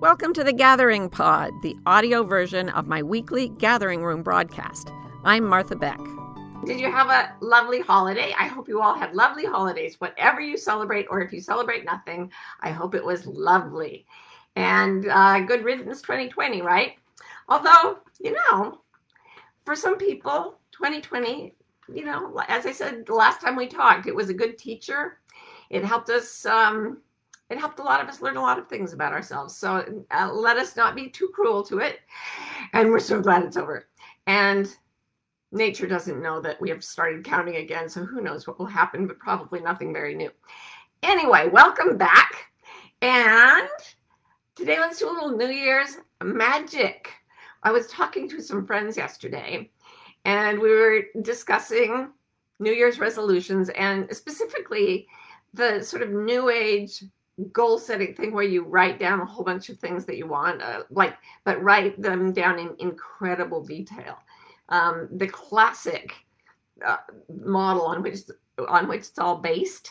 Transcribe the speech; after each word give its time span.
Welcome 0.00 0.32
to 0.32 0.42
the 0.42 0.54
Gathering 0.54 1.10
Pod, 1.10 1.52
the 1.60 1.76
audio 1.84 2.22
version 2.22 2.70
of 2.70 2.86
my 2.86 3.02
weekly 3.02 3.50
Gathering 3.58 4.02
Room 4.02 4.22
broadcast. 4.22 4.90
I'm 5.24 5.44
Martha 5.44 5.76
Beck. 5.76 6.00
Did 6.64 6.80
you 6.80 6.90
have 6.90 7.10
a 7.10 7.34
lovely 7.44 7.82
holiday? 7.82 8.32
I 8.38 8.46
hope 8.46 8.66
you 8.66 8.80
all 8.80 8.94
had 8.94 9.14
lovely 9.14 9.44
holidays, 9.44 10.00
whatever 10.00 10.40
you 10.40 10.56
celebrate, 10.56 11.06
or 11.10 11.20
if 11.20 11.34
you 11.34 11.40
celebrate 11.42 11.84
nothing, 11.84 12.32
I 12.60 12.70
hope 12.70 12.94
it 12.94 13.04
was 13.04 13.26
lovely. 13.26 14.06
And 14.56 15.06
uh, 15.06 15.40
good 15.40 15.64
riddance 15.64 16.00
2020, 16.00 16.62
right? 16.62 16.92
Although, 17.50 17.98
you 18.20 18.34
know, 18.50 18.80
for 19.66 19.76
some 19.76 19.98
people, 19.98 20.58
2020, 20.72 21.54
you 21.92 22.06
know, 22.06 22.42
as 22.48 22.64
I 22.64 22.72
said 22.72 23.04
the 23.04 23.14
last 23.14 23.42
time 23.42 23.54
we 23.54 23.66
talked, 23.66 24.06
it 24.06 24.16
was 24.16 24.30
a 24.30 24.34
good 24.34 24.56
teacher. 24.56 25.18
It 25.68 25.84
helped 25.84 26.08
us 26.08 26.46
um, 26.46 27.02
it 27.50 27.58
helped 27.58 27.80
a 27.80 27.82
lot 27.82 28.00
of 28.00 28.08
us 28.08 28.22
learn 28.22 28.36
a 28.36 28.40
lot 28.40 28.58
of 28.58 28.68
things 28.68 28.92
about 28.92 29.12
ourselves. 29.12 29.56
So 29.56 30.04
uh, 30.12 30.32
let 30.32 30.56
us 30.56 30.76
not 30.76 30.94
be 30.94 31.08
too 31.08 31.30
cruel 31.34 31.64
to 31.64 31.78
it. 31.78 31.98
And 32.72 32.90
we're 32.90 33.00
so 33.00 33.20
glad 33.20 33.42
it's 33.42 33.56
over. 33.56 33.88
And 34.28 34.74
nature 35.50 35.88
doesn't 35.88 36.22
know 36.22 36.40
that 36.40 36.60
we 36.60 36.70
have 36.70 36.84
started 36.84 37.24
counting 37.24 37.56
again. 37.56 37.88
So 37.88 38.04
who 38.04 38.20
knows 38.20 38.46
what 38.46 38.58
will 38.60 38.66
happen, 38.66 39.08
but 39.08 39.18
probably 39.18 39.60
nothing 39.60 39.92
very 39.92 40.14
new. 40.14 40.30
Anyway, 41.02 41.48
welcome 41.48 41.96
back. 41.96 42.52
And 43.02 43.68
today 44.54 44.78
let's 44.78 45.00
do 45.00 45.10
a 45.10 45.12
little 45.12 45.36
New 45.36 45.48
Year's 45.48 45.96
magic. 46.22 47.10
I 47.64 47.72
was 47.72 47.88
talking 47.88 48.28
to 48.28 48.40
some 48.40 48.64
friends 48.64 48.96
yesterday 48.96 49.70
and 50.24 50.58
we 50.58 50.70
were 50.70 51.02
discussing 51.22 52.10
New 52.60 52.72
Year's 52.72 53.00
resolutions 53.00 53.70
and 53.70 54.14
specifically 54.14 55.08
the 55.52 55.82
sort 55.82 56.02
of 56.02 56.10
new 56.10 56.48
age 56.48 57.02
goal 57.52 57.78
setting 57.78 58.14
thing 58.14 58.32
where 58.32 58.44
you 58.44 58.64
write 58.64 58.98
down 58.98 59.20
a 59.20 59.24
whole 59.24 59.44
bunch 59.44 59.68
of 59.68 59.78
things 59.78 60.04
that 60.06 60.16
you 60.16 60.26
want, 60.26 60.62
uh, 60.62 60.82
like, 60.90 61.16
but 61.44 61.62
write 61.62 62.00
them 62.00 62.32
down 62.32 62.58
in 62.58 62.74
incredible 62.78 63.62
detail. 63.62 64.18
Um, 64.68 65.08
the 65.12 65.26
classic 65.26 66.12
uh, 66.84 66.98
model 67.28 67.82
on 67.82 68.02
which 68.02 68.20
on 68.68 68.88
which 68.88 69.00
it's 69.00 69.18
all 69.18 69.38
based. 69.38 69.90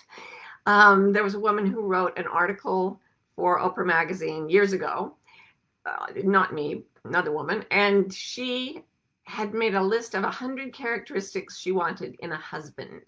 Um, 0.66 1.12
there 1.12 1.24
was 1.24 1.36
a 1.36 1.40
woman 1.40 1.66
who 1.66 1.82
wrote 1.82 2.18
an 2.18 2.28
article 2.28 3.00
for 3.36 3.60
Oprah 3.60 3.86
magazine 3.86 4.50
years 4.50 4.74
ago, 4.74 5.16
uh, 5.86 6.08
not 6.24 6.54
me, 6.54 6.84
another 7.06 7.32
woman, 7.32 7.66
and 7.72 8.14
she 8.14 8.84
had 9.24 9.54
made 9.54 9.76
a 9.76 9.82
list 9.82 10.16
of 10.16 10.24
a 10.24 10.32
hundred 10.32 10.74
characteristics 10.74 11.60
she 11.60 11.72
wanted 11.72 12.16
in 12.20 12.32
a 12.32 12.38
husband, 12.38 13.02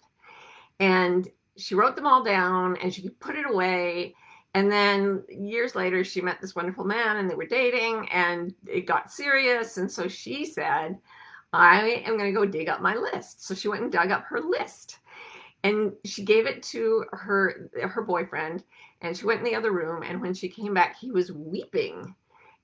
and 0.80 1.28
she 1.56 1.74
wrote 1.74 1.96
them 1.96 2.06
all 2.06 2.22
down 2.22 2.76
and 2.82 2.92
she 2.92 3.08
put 3.08 3.36
it 3.36 3.48
away 3.48 4.14
and 4.54 4.70
then 4.70 5.24
years 5.28 5.74
later, 5.74 6.04
she 6.04 6.20
met 6.20 6.40
this 6.40 6.54
wonderful 6.54 6.84
man 6.84 7.16
and 7.16 7.30
they 7.30 7.34
were 7.34 7.46
dating 7.46 8.08
and 8.10 8.54
it 8.66 8.86
got 8.86 9.10
serious. 9.10 9.78
And 9.78 9.90
so 9.90 10.08
she 10.08 10.44
said, 10.44 10.98
I 11.52 12.02
am 12.06 12.18
going 12.18 12.32
to 12.32 12.38
go 12.38 12.44
dig 12.44 12.68
up 12.68 12.82
my 12.82 12.94
list. 12.94 13.44
So 13.46 13.54
she 13.54 13.68
went 13.68 13.82
and 13.82 13.92
dug 13.92 14.10
up 14.10 14.24
her 14.24 14.40
list 14.40 14.98
and 15.64 15.92
she 16.04 16.24
gave 16.24 16.46
it 16.46 16.62
to 16.62 17.04
her 17.12 17.70
her 17.82 18.02
boyfriend 18.02 18.64
and 19.00 19.16
she 19.16 19.26
went 19.26 19.38
in 19.40 19.44
the 19.44 19.54
other 19.54 19.72
room 19.72 20.02
and 20.02 20.20
when 20.20 20.34
she 20.34 20.48
came 20.48 20.74
back 20.74 20.96
he 20.98 21.10
was 21.10 21.32
weeping 21.32 22.14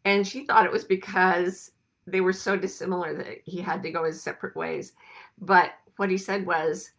and 0.04 0.26
she 0.26 0.44
thought 0.44 0.64
it 0.64 0.72
was 0.72 0.84
because 0.84 1.72
they 2.06 2.20
were 2.20 2.32
so 2.32 2.56
dissimilar 2.56 3.16
that 3.16 3.38
he 3.44 3.60
had 3.60 3.82
to 3.82 3.90
go 3.90 4.04
his 4.04 4.22
separate 4.22 4.56
ways 4.56 4.92
but 5.40 5.72
what 5.96 6.10
he 6.10 6.18
said 6.18 6.44
was 6.46 6.90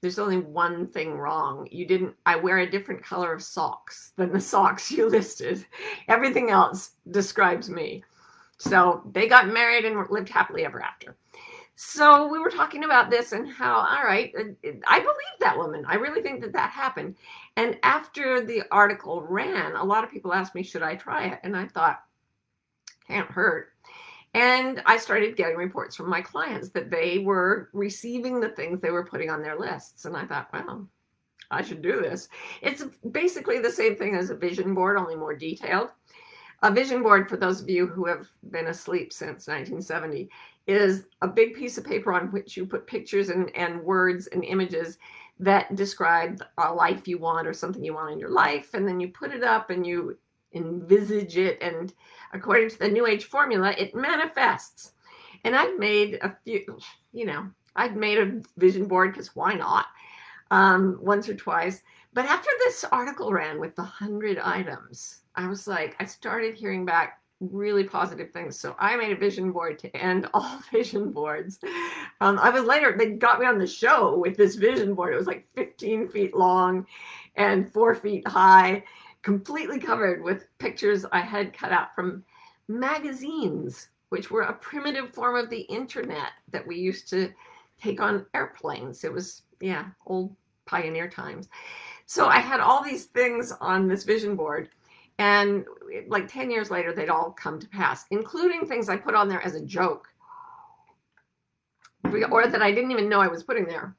there's 0.00 0.18
only 0.18 0.38
one 0.38 0.86
thing 0.86 1.14
wrong. 1.14 1.68
You 1.70 1.86
didn't, 1.86 2.14
I 2.24 2.36
wear 2.36 2.58
a 2.58 2.70
different 2.70 3.02
color 3.02 3.32
of 3.32 3.42
socks 3.42 4.12
than 4.16 4.32
the 4.32 4.40
socks 4.54 4.90
you 4.90 5.08
listed. 5.08 5.64
Everything 6.08 6.50
else 6.50 6.92
describes 7.10 7.68
me. 7.68 8.04
So 8.58 9.02
they 9.12 9.28
got 9.28 9.48
married 9.48 9.84
and 9.84 10.08
lived 10.10 10.28
happily 10.28 10.64
ever 10.64 10.82
after. 10.82 11.16
So 11.80 12.26
we 12.26 12.40
were 12.40 12.50
talking 12.50 12.82
about 12.82 13.08
this 13.08 13.30
and 13.30 13.48
how, 13.48 13.76
all 13.76 14.04
right, 14.04 14.32
uh, 14.36 14.70
I 14.88 14.98
believe 14.98 15.38
that 15.38 15.56
woman. 15.56 15.84
I 15.86 15.94
really 15.94 16.20
think 16.20 16.40
that 16.40 16.52
that 16.52 16.70
happened. 16.70 17.14
And 17.56 17.78
after 17.84 18.40
the 18.40 18.64
article 18.72 19.22
ran, 19.22 19.76
a 19.76 19.84
lot 19.84 20.02
of 20.02 20.10
people 20.10 20.32
asked 20.32 20.56
me, 20.56 20.64
should 20.64 20.82
I 20.82 20.96
try 20.96 21.26
it? 21.26 21.38
And 21.44 21.56
I 21.56 21.66
thought, 21.68 22.02
can't 23.06 23.30
hurt. 23.30 23.72
And 24.34 24.82
I 24.84 24.98
started 24.98 25.36
getting 25.36 25.56
reports 25.56 25.96
from 25.96 26.10
my 26.10 26.20
clients 26.20 26.70
that 26.70 26.90
they 26.90 27.18
were 27.18 27.70
receiving 27.72 28.40
the 28.40 28.50
things 28.50 28.80
they 28.80 28.90
were 28.90 29.06
putting 29.06 29.30
on 29.30 29.42
their 29.42 29.58
lists. 29.58 30.04
And 30.04 30.16
I 30.16 30.26
thought, 30.26 30.52
well, 30.52 30.88
I 31.50 31.62
should 31.62 31.82
do 31.82 32.00
this. 32.00 32.28
It's 32.60 32.84
basically 33.10 33.58
the 33.58 33.72
same 33.72 33.96
thing 33.96 34.14
as 34.14 34.30
a 34.30 34.36
vision 34.36 34.74
board, 34.74 34.98
only 34.98 35.16
more 35.16 35.34
detailed. 35.34 35.88
A 36.62 36.70
vision 36.70 37.02
board, 37.02 37.28
for 37.28 37.36
those 37.36 37.60
of 37.62 37.70
you 37.70 37.86
who 37.86 38.04
have 38.06 38.26
been 38.50 38.66
asleep 38.66 39.12
since 39.12 39.46
1970, 39.46 40.28
is 40.66 41.06
a 41.22 41.28
big 41.28 41.54
piece 41.54 41.78
of 41.78 41.84
paper 41.84 42.12
on 42.12 42.32
which 42.32 42.56
you 42.56 42.66
put 42.66 42.86
pictures 42.86 43.30
and, 43.30 43.54
and 43.56 43.80
words 43.80 44.26
and 44.26 44.44
images 44.44 44.98
that 45.38 45.74
describe 45.76 46.42
a 46.58 46.72
life 46.72 47.06
you 47.06 47.16
want 47.16 47.46
or 47.46 47.52
something 47.52 47.84
you 47.84 47.94
want 47.94 48.12
in 48.12 48.18
your 48.18 48.30
life. 48.30 48.74
And 48.74 48.86
then 48.86 48.98
you 48.98 49.08
put 49.08 49.32
it 49.32 49.44
up 49.44 49.70
and 49.70 49.86
you 49.86 50.18
envisage 50.58 51.36
it 51.36 51.58
and 51.60 51.92
according 52.32 52.68
to 52.70 52.78
the 52.78 52.88
new 52.88 53.06
age 53.06 53.24
formula 53.24 53.74
it 53.78 53.94
manifests. 53.94 54.92
And 55.44 55.54
i've 55.54 55.78
made 55.78 56.18
a 56.22 56.36
few 56.44 56.78
you 57.12 57.24
know 57.26 57.48
i've 57.76 57.96
made 57.96 58.18
a 58.18 58.40
vision 58.56 58.86
board 58.86 59.12
because 59.12 59.34
why 59.34 59.54
not? 59.54 59.86
Um, 60.50 60.98
once 61.02 61.28
or 61.28 61.34
twice. 61.34 61.82
But 62.14 62.24
after 62.24 62.50
this 62.64 62.84
article 62.90 63.32
ran 63.32 63.60
with 63.60 63.76
the 63.76 63.82
100 63.82 64.38
items 64.38 65.20
i 65.34 65.46
was 65.46 65.66
like 65.66 65.96
i 66.00 66.04
started 66.04 66.54
hearing 66.54 66.84
back 66.84 67.20
really 67.40 67.84
positive 67.84 68.32
things. 68.32 68.58
So 68.58 68.74
i 68.78 68.96
made 68.96 69.12
a 69.12 69.16
vision 69.16 69.52
board 69.52 69.78
to 69.80 69.96
end 69.96 70.28
all 70.34 70.60
vision 70.72 71.12
boards. 71.12 71.58
Um, 72.20 72.38
i 72.38 72.50
was 72.50 72.64
later 72.64 72.94
they 72.98 73.10
got 73.10 73.40
me 73.40 73.46
on 73.46 73.58
the 73.58 73.66
show 73.66 74.18
with 74.18 74.36
this 74.36 74.56
vision 74.56 74.94
board. 74.94 75.14
It 75.14 75.18
was 75.18 75.26
like 75.26 75.46
15 75.54 76.08
feet 76.08 76.36
long 76.36 76.86
and 77.36 77.72
four 77.72 77.94
feet 77.94 78.26
high 78.26 78.82
completely 79.28 79.78
covered 79.78 80.24
with 80.24 80.48
pictures 80.56 81.04
I 81.12 81.20
had 81.20 81.52
cut 81.52 81.70
out 81.70 81.94
from 81.94 82.24
magazines, 82.66 83.90
which 84.08 84.30
were 84.30 84.40
a 84.40 84.54
primitive 84.54 85.10
form 85.10 85.36
of 85.36 85.50
the 85.50 85.60
internet 85.60 86.30
that 86.50 86.66
we 86.66 86.76
used 86.76 87.10
to 87.10 87.30
take 87.78 88.00
on 88.00 88.24
airplanes. 88.32 89.04
It 89.04 89.12
was, 89.12 89.42
yeah, 89.60 89.88
old 90.06 90.34
pioneer 90.64 91.10
times. 91.10 91.50
So 92.06 92.28
I 92.28 92.38
had 92.38 92.60
all 92.60 92.82
these 92.82 93.04
things 93.04 93.52
on 93.60 93.86
this 93.86 94.04
vision 94.04 94.34
board. 94.34 94.70
And 95.18 95.66
like 96.06 96.26
10 96.26 96.50
years 96.50 96.70
later, 96.70 96.94
they'd 96.94 97.10
all 97.10 97.30
come 97.32 97.60
to 97.60 97.68
pass, 97.68 98.06
including 98.10 98.66
things 98.66 98.88
I 98.88 98.96
put 98.96 99.14
on 99.14 99.28
there 99.28 99.44
as 99.44 99.54
a 99.54 99.62
joke 99.62 100.08
or 102.30 102.46
that 102.46 102.62
I 102.62 102.72
didn't 102.72 102.92
even 102.92 103.10
know 103.10 103.20
I 103.20 103.28
was 103.28 103.42
putting 103.42 103.66
there. 103.66 103.94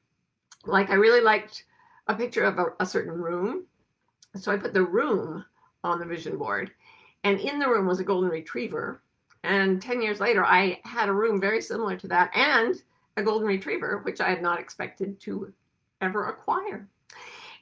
Like 0.65 0.89
I 0.89 0.95
really 0.95 1.21
liked 1.21 1.65
a 2.07 2.15
picture 2.15 2.45
of 2.45 2.57
a, 2.57 2.65
a 2.79 2.85
certain 2.87 3.13
room 3.13 3.67
so 4.35 4.51
I 4.51 4.57
put 4.57 4.73
the 4.73 4.83
room 4.83 5.45
on 5.83 5.99
the 5.99 6.05
vision 6.05 6.37
board, 6.37 6.71
and 7.23 7.39
in 7.39 7.59
the 7.59 7.67
room 7.67 7.85
was 7.85 7.99
a 7.99 8.03
golden 8.03 8.29
retriever. 8.29 9.01
And 9.43 9.81
10 9.81 10.01
years 10.01 10.19
later, 10.19 10.45
I 10.45 10.79
had 10.83 11.09
a 11.09 11.13
room 11.13 11.39
very 11.39 11.61
similar 11.61 11.95
to 11.97 12.07
that 12.09 12.35
and 12.35 12.75
a 13.17 13.23
golden 13.23 13.47
retriever, 13.47 13.99
which 14.03 14.21
I 14.21 14.29
had 14.29 14.41
not 14.41 14.59
expected 14.59 15.19
to 15.21 15.53
ever 16.01 16.27
acquire. 16.27 16.87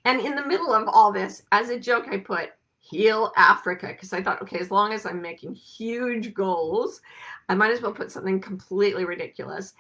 And 0.06 0.20
in 0.22 0.36
the 0.36 0.46
middle 0.46 0.74
of 0.74 0.88
all 0.88 1.12
this, 1.12 1.44
as 1.52 1.70
a 1.70 1.80
joke, 1.80 2.08
I 2.10 2.18
put 2.18 2.52
heal 2.80 3.34
Africa 3.36 3.88
because 3.88 4.14
I 4.14 4.24
thought, 4.24 4.42
okay, 4.42 4.60
as 4.60 4.72
long 4.72 4.94
as 4.94 5.06
I'm 5.06 5.22
making 5.22 5.54
huge 5.56 6.34
goals, 6.34 7.02
I 7.50 7.56
might 7.56 7.72
as 7.72 7.82
well 7.82 7.92
put 7.92 8.12
something 8.12 8.40
completely 8.40 9.04
ridiculous. 9.04 9.74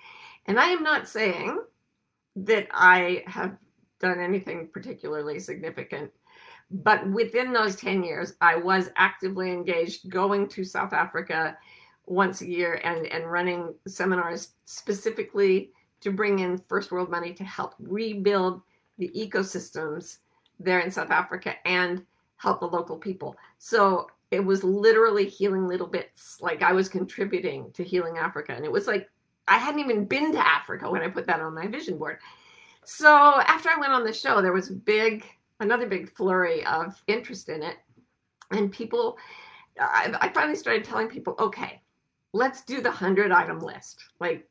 And 0.45 0.59
I 0.59 0.67
am 0.67 0.83
not 0.83 1.07
saying 1.07 1.61
that 2.35 2.67
I 2.71 3.23
have 3.27 3.57
done 3.99 4.19
anything 4.19 4.69
particularly 4.71 5.39
significant 5.39 6.11
but 6.69 7.07
within 7.09 7.53
those 7.53 7.75
10 7.75 8.03
years, 8.03 8.33
I 8.41 8.55
was 8.55 8.89
actively 8.97 9.51
engaged 9.51 10.09
going 10.09 10.47
to 10.49 10.63
South 10.63 10.93
Africa 10.93 11.57
once 12.05 12.41
a 12.41 12.47
year 12.47 12.81
and, 12.83 13.05
and 13.07 13.31
running 13.31 13.73
seminars 13.87 14.49
specifically 14.65 15.71
to 16.01 16.11
bring 16.11 16.39
in 16.39 16.57
first 16.57 16.91
world 16.91 17.09
money 17.09 17.33
to 17.33 17.43
help 17.43 17.73
rebuild 17.79 18.61
the 18.97 19.11
ecosystems 19.15 20.17
there 20.59 20.79
in 20.79 20.91
South 20.91 21.11
Africa 21.11 21.55
and 21.65 22.05
help 22.37 22.59
the 22.59 22.67
local 22.67 22.97
people. 22.97 23.35
So 23.57 24.07
it 24.31 24.39
was 24.39 24.63
literally 24.63 25.27
healing 25.27 25.67
little 25.67 25.87
bits. 25.87 26.37
Like 26.41 26.61
I 26.61 26.73
was 26.73 26.89
contributing 26.89 27.71
to 27.73 27.83
healing 27.83 28.17
Africa. 28.17 28.53
And 28.53 28.65
it 28.65 28.71
was 28.71 28.87
like 28.87 29.09
I 29.47 29.57
hadn't 29.57 29.79
even 29.79 30.05
been 30.05 30.33
to 30.33 30.45
Africa 30.45 30.89
when 30.91 31.01
I 31.01 31.07
put 31.07 31.27
that 31.27 31.39
on 31.39 31.55
my 31.55 31.67
vision 31.67 31.97
board. 31.97 32.19
So 32.83 33.07
after 33.07 33.69
I 33.69 33.79
went 33.79 33.93
on 33.93 34.03
the 34.03 34.13
show, 34.13 34.41
there 34.41 34.53
was 34.53 34.69
big 34.69 35.25
another 35.59 35.87
big 35.87 36.09
flurry 36.09 36.65
of 36.65 37.01
interest 37.07 37.49
in 37.49 37.63
it. 37.63 37.77
And 38.51 38.71
people, 38.71 39.17
I, 39.79 40.13
I 40.21 40.29
finally 40.29 40.55
started 40.55 40.83
telling 40.83 41.07
people, 41.07 41.35
okay, 41.39 41.81
let's 42.33 42.63
do 42.63 42.77
the 42.77 42.89
100 42.89 43.31
item 43.31 43.59
list. 43.59 44.03
Like, 44.19 44.47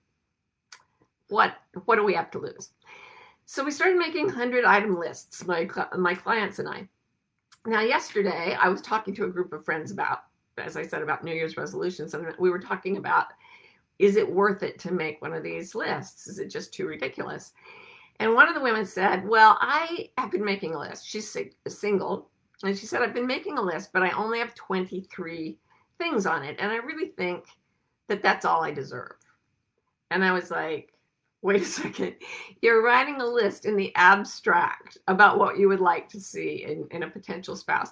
what 1.28 1.56
what 1.86 1.96
do 1.96 2.04
we 2.04 2.14
have 2.14 2.30
to 2.32 2.38
lose? 2.38 2.70
So 3.46 3.64
we 3.64 3.70
started 3.70 3.98
making 3.98 4.26
100 4.26 4.64
item 4.64 4.98
lists, 4.98 5.44
my, 5.46 5.68
my 5.96 6.14
clients 6.14 6.58
and 6.58 6.68
I. 6.68 6.88
Now, 7.64 7.80
yesterday, 7.80 8.56
I 8.60 8.68
was 8.68 8.80
talking 8.80 9.14
to 9.14 9.24
a 9.24 9.28
group 9.28 9.52
of 9.52 9.64
friends 9.64 9.90
about 9.90 10.20
as 10.58 10.76
I 10.76 10.86
said 10.86 11.02
about 11.02 11.24
New 11.24 11.34
Year's 11.34 11.56
resolutions, 11.56 12.14
and 12.14 12.32
we 12.38 12.50
were 12.50 12.58
talking 12.58 12.96
about 12.96 13.26
is 13.98 14.16
it 14.16 14.30
worth 14.30 14.62
it 14.62 14.78
to 14.80 14.92
make 14.92 15.22
one 15.22 15.32
of 15.32 15.42
these 15.42 15.74
lists? 15.74 16.26
Is 16.26 16.38
it 16.38 16.50
just 16.50 16.72
too 16.72 16.86
ridiculous? 16.86 17.52
And 18.20 18.34
one 18.34 18.48
of 18.48 18.54
the 18.54 18.60
women 18.60 18.86
said, 18.86 19.26
Well, 19.26 19.58
I 19.60 20.10
have 20.18 20.30
been 20.30 20.44
making 20.44 20.74
a 20.74 20.78
list. 20.78 21.06
She's 21.06 21.36
single. 21.68 22.30
And 22.62 22.76
she 22.76 22.86
said, 22.86 23.02
I've 23.02 23.14
been 23.14 23.26
making 23.26 23.58
a 23.58 23.62
list, 23.62 23.92
but 23.92 24.02
I 24.02 24.10
only 24.10 24.38
have 24.38 24.54
23 24.54 25.58
things 25.98 26.26
on 26.26 26.42
it. 26.42 26.56
And 26.58 26.72
I 26.72 26.76
really 26.76 27.08
think 27.08 27.44
that 28.08 28.22
that's 28.22 28.44
all 28.44 28.64
I 28.64 28.70
deserve. 28.70 29.12
And 30.10 30.24
I 30.24 30.32
was 30.32 30.50
like, 30.50 30.92
wait 31.42 31.60
a 31.60 31.64
second. 31.66 32.14
You're 32.62 32.82
writing 32.82 33.20
a 33.20 33.26
list 33.26 33.66
in 33.66 33.76
the 33.76 33.94
abstract 33.94 34.98
about 35.08 35.38
what 35.38 35.58
you 35.58 35.68
would 35.68 35.80
like 35.80 36.08
to 36.10 36.20
see 36.20 36.64
in, 36.64 36.86
in 36.90 37.02
a 37.02 37.10
potential 37.10 37.56
spouse. 37.56 37.90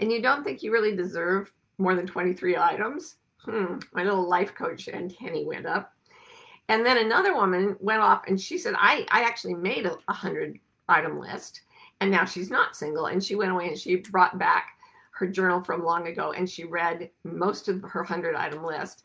And 0.00 0.10
you 0.10 0.22
don't 0.22 0.42
think 0.42 0.62
you 0.62 0.72
really 0.72 0.96
deserve 0.96 1.52
more 1.78 1.94
than 1.94 2.06
23 2.06 2.56
items? 2.56 3.16
Hmm, 3.38 3.78
my 3.92 4.04
little 4.04 4.28
life 4.28 4.54
coach 4.54 4.88
antennae 4.88 5.44
went 5.44 5.66
up. 5.66 5.92
And 6.70 6.86
then 6.86 6.98
another 6.98 7.34
woman 7.34 7.76
went 7.80 8.00
off 8.00 8.22
and 8.28 8.40
she 8.40 8.56
said, 8.56 8.74
I, 8.78 9.04
I 9.10 9.22
actually 9.22 9.54
made 9.54 9.86
a, 9.86 9.96
a 10.06 10.12
hundred 10.12 10.56
item 10.88 11.18
list 11.18 11.62
and 12.00 12.12
now 12.12 12.24
she's 12.24 12.48
not 12.48 12.76
single. 12.76 13.06
And 13.06 13.22
she 13.22 13.34
went 13.34 13.50
away 13.50 13.66
and 13.66 13.76
she 13.76 13.96
brought 13.96 14.38
back 14.38 14.78
her 15.10 15.26
journal 15.26 15.60
from 15.60 15.82
long 15.82 16.06
ago 16.06 16.30
and 16.30 16.48
she 16.48 16.62
read 16.62 17.10
most 17.24 17.66
of 17.66 17.82
her 17.82 18.04
hundred 18.04 18.36
item 18.36 18.64
list. 18.64 19.02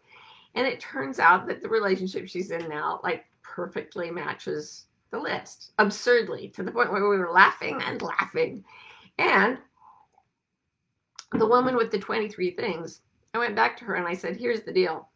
And 0.54 0.68
it 0.68 0.80
turns 0.80 1.18
out 1.18 1.48
that 1.48 1.64
the 1.64 1.68
relationship 1.68 2.28
she's 2.28 2.52
in 2.52 2.70
now, 2.70 3.00
like, 3.04 3.26
perfectly 3.42 4.12
matches 4.12 4.86
the 5.10 5.18
list 5.18 5.72
absurdly 5.80 6.50
to 6.50 6.62
the 6.62 6.72
point 6.72 6.92
where 6.92 7.10
we 7.10 7.18
were 7.18 7.32
laughing 7.32 7.82
and 7.82 8.00
laughing. 8.00 8.64
And 9.18 9.58
the 11.32 11.48
woman 11.48 11.76
with 11.76 11.90
the 11.90 11.98
23 11.98 12.52
things, 12.52 13.02
I 13.34 13.40
went 13.40 13.56
back 13.56 13.76
to 13.78 13.86
her 13.86 13.96
and 13.96 14.08
I 14.08 14.14
said, 14.14 14.38
Here's 14.38 14.62
the 14.62 14.72
deal. 14.72 15.10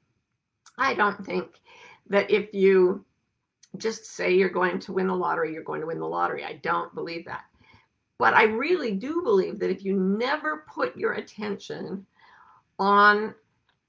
I 0.79 0.95
don't 0.95 1.23
think 1.23 1.59
that 2.09 2.29
if 2.29 2.53
you 2.53 3.05
just 3.77 4.05
say 4.05 4.33
you're 4.33 4.49
going 4.49 4.79
to 4.79 4.93
win 4.93 5.07
the 5.07 5.15
lottery, 5.15 5.53
you're 5.53 5.63
going 5.63 5.81
to 5.81 5.87
win 5.87 5.99
the 5.99 6.07
lottery. 6.07 6.43
I 6.43 6.53
don't 6.63 6.93
believe 6.93 7.25
that. 7.25 7.43
But 8.17 8.33
I 8.33 8.43
really 8.43 8.93
do 8.95 9.21
believe 9.23 9.59
that 9.59 9.69
if 9.69 9.83
you 9.83 9.93
never 9.93 10.65
put 10.73 10.97
your 10.97 11.13
attention 11.13 12.05
on 12.77 13.33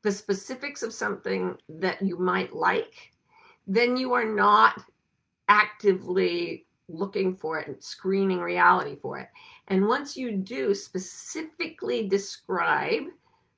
the 0.03 0.13
specifics 0.13 0.83
of 0.83 0.93
something 0.93 1.57
that 1.69 2.01
you 2.01 2.19
might 2.19 2.55
like, 2.55 3.13
then 3.67 3.97
you 3.97 4.13
are 4.13 4.25
not 4.25 4.83
actively 5.49 6.67
looking 6.89 7.35
for 7.35 7.59
it 7.59 7.69
and 7.69 7.83
screening 7.83 8.41
reality 8.41 8.97
for 8.97 9.19
it. 9.19 9.29
And 9.69 9.87
once 9.87 10.17
you 10.17 10.37
do 10.37 10.75
specifically 10.75 12.09
describe 12.09 13.05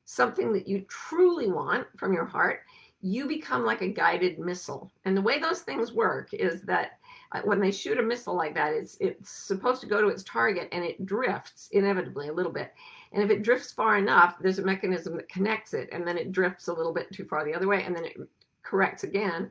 something 0.05 0.53
that 0.53 0.69
you 0.69 0.85
truly 0.89 1.51
want 1.51 1.87
from 1.97 2.13
your 2.13 2.27
heart, 2.27 2.61
you 3.03 3.27
become 3.27 3.65
like 3.65 3.83
a 3.83 3.89
guided 3.89 4.39
missile. 4.39 4.91
And 5.05 5.17
the 5.17 5.23
way 5.23 5.39
those 5.39 5.61
things 5.61 5.93
work 5.93 6.33
is 6.33 6.63
that 6.63 6.99
uh, 7.33 7.41
when 7.43 7.61
they 7.61 7.71
shoot 7.71 7.99
a 7.99 8.03
missile 8.03 8.37
like 8.37 8.55
that, 8.55 8.73
it's 8.73 8.97
it's 9.01 9.31
supposed 9.31 9.81
to 9.81 9.87
go 9.87 10.01
to 10.01 10.09
its 10.09 10.23
target 10.23 10.69
and 10.73 10.85
it 10.85 11.05
drifts 11.05 11.69
inevitably 11.73 12.29
a 12.29 12.33
little 12.33 12.53
bit. 12.53 12.73
And 13.13 13.23
if 13.23 13.31
it 13.31 13.43
drifts 13.43 13.73
far 13.73 13.99
enough, 13.99 14.37
there's 14.41 14.59
a 14.59 14.65
mechanism 14.65 15.17
that 15.17 15.29
connects 15.29 15.75
it, 15.75 15.89
and 15.93 16.07
then 16.07 16.17
it 16.17 16.33
drifts 16.33 16.69
a 16.69 16.73
little 16.73 16.95
bit 16.95 17.13
too 17.13 17.25
far 17.25 17.45
the 17.45 17.55
other 17.55 17.69
way, 17.69 17.83
and 17.85 17.95
then 17.95 18.05
it 18.05 18.17
corrects 18.63 19.05
again. 19.05 19.51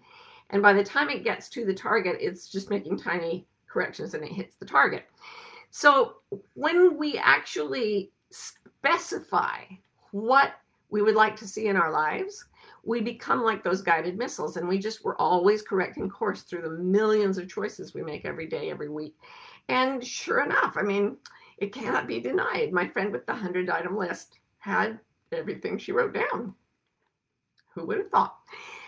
And 0.49 0.61
by 0.61 0.73
the 0.73 0.83
time 0.83 1.09
it 1.09 1.23
gets 1.23 1.47
to 1.49 1.65
the 1.65 1.73
target, 1.73 2.17
it's 2.19 2.49
just 2.49 2.69
making 2.69 2.97
tiny 2.97 3.45
corrections 3.67 4.13
and 4.13 4.23
it 4.23 4.31
hits 4.31 4.55
the 4.57 4.65
target. 4.65 5.05
So 5.69 6.15
when 6.55 6.97
we 6.97 7.17
actually 7.17 8.11
specify 8.29 9.59
what 10.11 10.53
we 10.89 11.01
would 11.01 11.15
like 11.15 11.37
to 11.37 11.47
see 11.47 11.67
in 11.67 11.77
our 11.77 11.91
lives, 11.91 12.45
we 12.83 13.01
become 13.01 13.43
like 13.43 13.63
those 13.63 13.81
guided 13.81 14.17
missiles 14.17 14.57
and 14.57 14.67
we 14.67 14.79
just 14.79 15.03
we're 15.03 15.17
always 15.17 15.61
correcting 15.61 16.09
course 16.09 16.41
through 16.41 16.61
the 16.61 16.69
millions 16.69 17.37
of 17.37 17.47
choices 17.47 17.93
we 17.93 18.01
make 18.01 18.25
every 18.25 18.47
day 18.47 18.69
every 18.69 18.89
week. 18.89 19.15
And 19.69 20.05
sure 20.05 20.43
enough 20.43 20.75
i 20.77 20.81
mean 20.81 21.17
it 21.57 21.71
cannot 21.71 22.07
be 22.07 22.19
denied. 22.19 22.73
My 22.73 22.87
friend 22.87 23.11
with 23.11 23.27
the 23.27 23.33
100 23.33 23.69
item 23.69 23.95
list 23.95 24.39
had 24.57 24.99
everything 25.31 25.77
she 25.77 25.91
wrote 25.91 26.13
down. 26.13 26.55
Who 27.75 27.85
would 27.85 27.97
have 27.99 28.09
thought? 28.09 28.35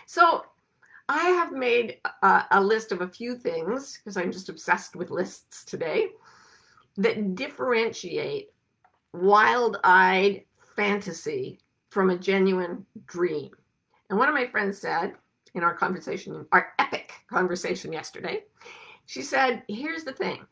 So 0.06 0.44
i 1.08 1.28
have 1.30 1.52
made 1.52 1.98
a, 2.22 2.44
a 2.52 2.62
list 2.62 2.90
of 2.90 3.02
a 3.02 3.08
few 3.08 3.36
things 3.36 3.98
because 3.98 4.16
i'm 4.16 4.32
just 4.32 4.48
obsessed 4.48 4.96
with 4.96 5.10
lists 5.10 5.64
today 5.64 6.08
that 6.96 7.34
differentiate 7.34 8.50
wild-eyed 9.12 10.42
fantasy 10.76 11.60
from 11.90 12.10
a 12.10 12.18
genuine 12.18 12.84
dream 13.06 13.50
and 14.14 14.20
one 14.20 14.28
of 14.28 14.34
my 14.36 14.46
friends 14.46 14.78
said 14.78 15.14
in 15.56 15.64
our 15.64 15.74
conversation, 15.74 16.46
our 16.52 16.68
epic 16.78 17.14
conversation 17.28 17.92
yesterday, 17.92 18.44
she 19.06 19.22
said, 19.22 19.64
Here's 19.66 20.04
the 20.04 20.12
thing 20.12 20.46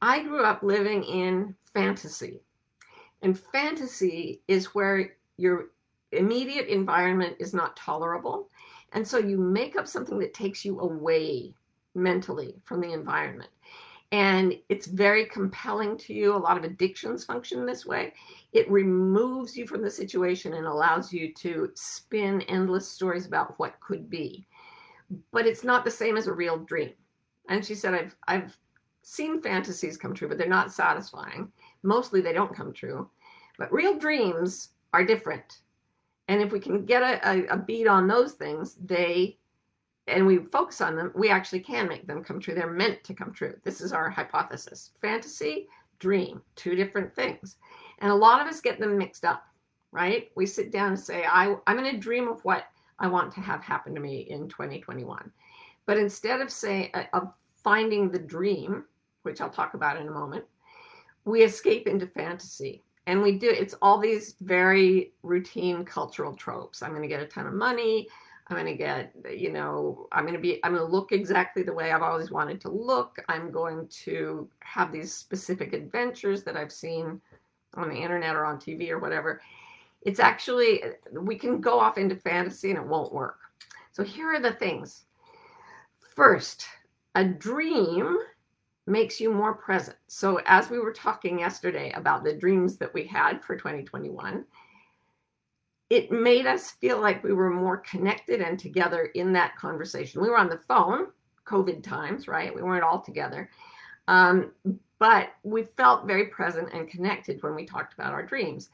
I 0.00 0.22
grew 0.22 0.44
up 0.44 0.62
living 0.62 1.02
in 1.02 1.56
fantasy. 1.74 2.42
And 3.22 3.36
fantasy 3.36 4.40
is 4.46 4.66
where 4.66 5.14
your 5.36 5.70
immediate 6.12 6.68
environment 6.68 7.34
is 7.40 7.52
not 7.52 7.74
tolerable. 7.74 8.50
And 8.92 9.04
so 9.04 9.18
you 9.18 9.36
make 9.36 9.74
up 9.74 9.88
something 9.88 10.20
that 10.20 10.32
takes 10.32 10.64
you 10.64 10.78
away 10.78 11.54
mentally 11.96 12.54
from 12.62 12.80
the 12.80 12.92
environment 12.92 13.50
and 14.12 14.54
it's 14.68 14.86
very 14.86 15.24
compelling 15.24 15.96
to 15.96 16.12
you. 16.12 16.34
A 16.34 16.36
lot 16.36 16.58
of 16.58 16.64
addictions 16.64 17.24
function 17.24 17.64
this 17.64 17.86
way. 17.86 18.12
It 18.52 18.70
removes 18.70 19.56
you 19.56 19.66
from 19.66 19.82
the 19.82 19.90
situation 19.90 20.52
and 20.52 20.66
allows 20.66 21.14
you 21.14 21.32
to 21.34 21.70
spin 21.74 22.42
endless 22.42 22.86
stories 22.86 23.26
about 23.26 23.58
what 23.58 23.80
could 23.80 24.10
be. 24.10 24.46
But 25.32 25.46
it's 25.46 25.64
not 25.64 25.84
the 25.84 25.90
same 25.90 26.18
as 26.18 26.26
a 26.26 26.32
real 26.32 26.58
dream. 26.58 26.92
And 27.48 27.64
she 27.64 27.74
said, 27.74 27.94
I've, 27.94 28.14
I've 28.28 28.58
seen 29.00 29.40
fantasies 29.40 29.96
come 29.96 30.12
true, 30.12 30.28
but 30.28 30.36
they're 30.36 30.46
not 30.46 30.72
satisfying. 30.72 31.50
Mostly 31.82 32.20
they 32.20 32.34
don't 32.34 32.54
come 32.54 32.72
true. 32.72 33.08
But 33.58 33.72
real 33.72 33.98
dreams 33.98 34.70
are 34.92 35.06
different. 35.06 35.60
And 36.28 36.42
if 36.42 36.52
we 36.52 36.60
can 36.60 36.84
get 36.84 37.02
a, 37.02 37.28
a, 37.28 37.46
a 37.54 37.56
beat 37.56 37.88
on 37.88 38.06
those 38.06 38.32
things, 38.32 38.76
they 38.84 39.38
and 40.08 40.26
we 40.26 40.38
focus 40.38 40.80
on 40.80 40.96
them, 40.96 41.12
we 41.14 41.28
actually 41.30 41.60
can 41.60 41.88
make 41.88 42.06
them 42.06 42.24
come 42.24 42.40
true. 42.40 42.54
They're 42.54 42.70
meant 42.70 43.04
to 43.04 43.14
come 43.14 43.32
true. 43.32 43.54
This 43.62 43.80
is 43.80 43.92
our 43.92 44.10
hypothesis. 44.10 44.90
Fantasy, 45.00 45.68
dream, 45.98 46.42
two 46.56 46.74
different 46.74 47.12
things. 47.14 47.56
And 48.00 48.10
a 48.10 48.14
lot 48.14 48.40
of 48.40 48.48
us 48.48 48.60
get 48.60 48.80
them 48.80 48.98
mixed 48.98 49.24
up, 49.24 49.44
right? 49.92 50.30
We 50.34 50.46
sit 50.46 50.72
down 50.72 50.88
and 50.88 51.00
say, 51.00 51.24
I, 51.24 51.54
I'm 51.66 51.76
going 51.76 51.90
to 51.90 51.98
dream 51.98 52.26
of 52.26 52.44
what 52.44 52.66
I 52.98 53.06
want 53.06 53.32
to 53.34 53.40
have 53.40 53.62
happen 53.62 53.94
to 53.94 54.00
me 54.00 54.26
in 54.28 54.48
2021. 54.48 55.30
But 55.86 55.98
instead 55.98 56.40
of 56.40 56.50
saying, 56.50 56.90
uh, 56.94 57.04
of 57.12 57.32
finding 57.62 58.10
the 58.10 58.18
dream, 58.18 58.84
which 59.22 59.40
I'll 59.40 59.50
talk 59.50 59.74
about 59.74 60.00
in 60.00 60.08
a 60.08 60.12
moment, 60.12 60.44
we 61.24 61.42
escape 61.42 61.86
into 61.86 62.06
fantasy. 62.06 62.82
And 63.06 63.22
we 63.22 63.38
do, 63.38 63.48
it's 63.48 63.74
all 63.82 63.98
these 63.98 64.36
very 64.40 65.12
routine 65.22 65.84
cultural 65.84 66.34
tropes. 66.34 66.82
I'm 66.82 66.90
going 66.90 67.02
to 67.02 67.08
get 67.08 67.22
a 67.22 67.26
ton 67.26 67.46
of 67.46 67.54
money. 67.54 68.08
I'm 68.48 68.56
going 68.56 68.66
to 68.66 68.74
get, 68.74 69.12
you 69.32 69.52
know, 69.52 70.08
I'm 70.12 70.24
going 70.24 70.34
to 70.34 70.40
be, 70.40 70.62
I'm 70.64 70.74
going 70.74 70.84
to 70.84 70.92
look 70.92 71.12
exactly 71.12 71.62
the 71.62 71.72
way 71.72 71.92
I've 71.92 72.02
always 72.02 72.30
wanted 72.30 72.60
to 72.62 72.70
look. 72.70 73.16
I'm 73.28 73.50
going 73.50 73.86
to 74.04 74.48
have 74.60 74.92
these 74.92 75.14
specific 75.14 75.72
adventures 75.72 76.42
that 76.44 76.56
I've 76.56 76.72
seen 76.72 77.20
on 77.74 77.88
the 77.88 77.96
internet 77.96 78.34
or 78.34 78.44
on 78.44 78.58
TV 78.58 78.90
or 78.90 78.98
whatever. 78.98 79.40
It's 80.02 80.20
actually, 80.20 80.82
we 81.12 81.36
can 81.36 81.60
go 81.60 81.78
off 81.78 81.98
into 81.98 82.16
fantasy 82.16 82.70
and 82.70 82.78
it 82.78 82.86
won't 82.86 83.12
work. 83.12 83.38
So 83.92 84.02
here 84.02 84.32
are 84.32 84.40
the 84.40 84.52
things. 84.52 85.04
First, 86.14 86.66
a 87.14 87.24
dream 87.24 88.18
makes 88.86 89.20
you 89.20 89.32
more 89.32 89.54
present. 89.54 89.96
So, 90.08 90.40
as 90.46 90.68
we 90.68 90.78
were 90.78 90.92
talking 90.92 91.38
yesterday 91.38 91.92
about 91.94 92.24
the 92.24 92.34
dreams 92.34 92.76
that 92.78 92.92
we 92.92 93.04
had 93.04 93.42
for 93.42 93.56
2021, 93.56 94.44
it 95.92 96.10
made 96.10 96.46
us 96.46 96.70
feel 96.70 96.98
like 96.98 97.22
we 97.22 97.34
were 97.34 97.50
more 97.50 97.76
connected 97.76 98.40
and 98.40 98.58
together 98.58 99.10
in 99.14 99.30
that 99.34 99.54
conversation. 99.56 100.22
We 100.22 100.30
were 100.30 100.38
on 100.38 100.48
the 100.48 100.62
phone, 100.66 101.08
COVID 101.44 101.82
times, 101.82 102.26
right? 102.26 102.54
We 102.54 102.62
weren't 102.62 102.82
all 102.82 103.02
together. 103.02 103.50
Um, 104.08 104.52
but 104.98 105.34
we 105.42 105.64
felt 105.64 106.06
very 106.06 106.28
present 106.28 106.70
and 106.72 106.88
connected 106.88 107.42
when 107.42 107.54
we 107.54 107.66
talked 107.66 107.92
about 107.92 108.14
our 108.14 108.24
dreams. 108.24 108.70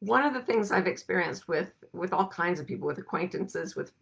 One 0.00 0.24
of 0.24 0.34
the 0.34 0.42
things 0.42 0.70
I've 0.70 0.86
experienced 0.86 1.48
with 1.48 1.82
with 1.94 2.12
all 2.12 2.28
kinds 2.28 2.60
of 2.60 2.66
people, 2.66 2.86
with 2.86 2.98
acquaintances, 2.98 3.74
with 3.74 3.92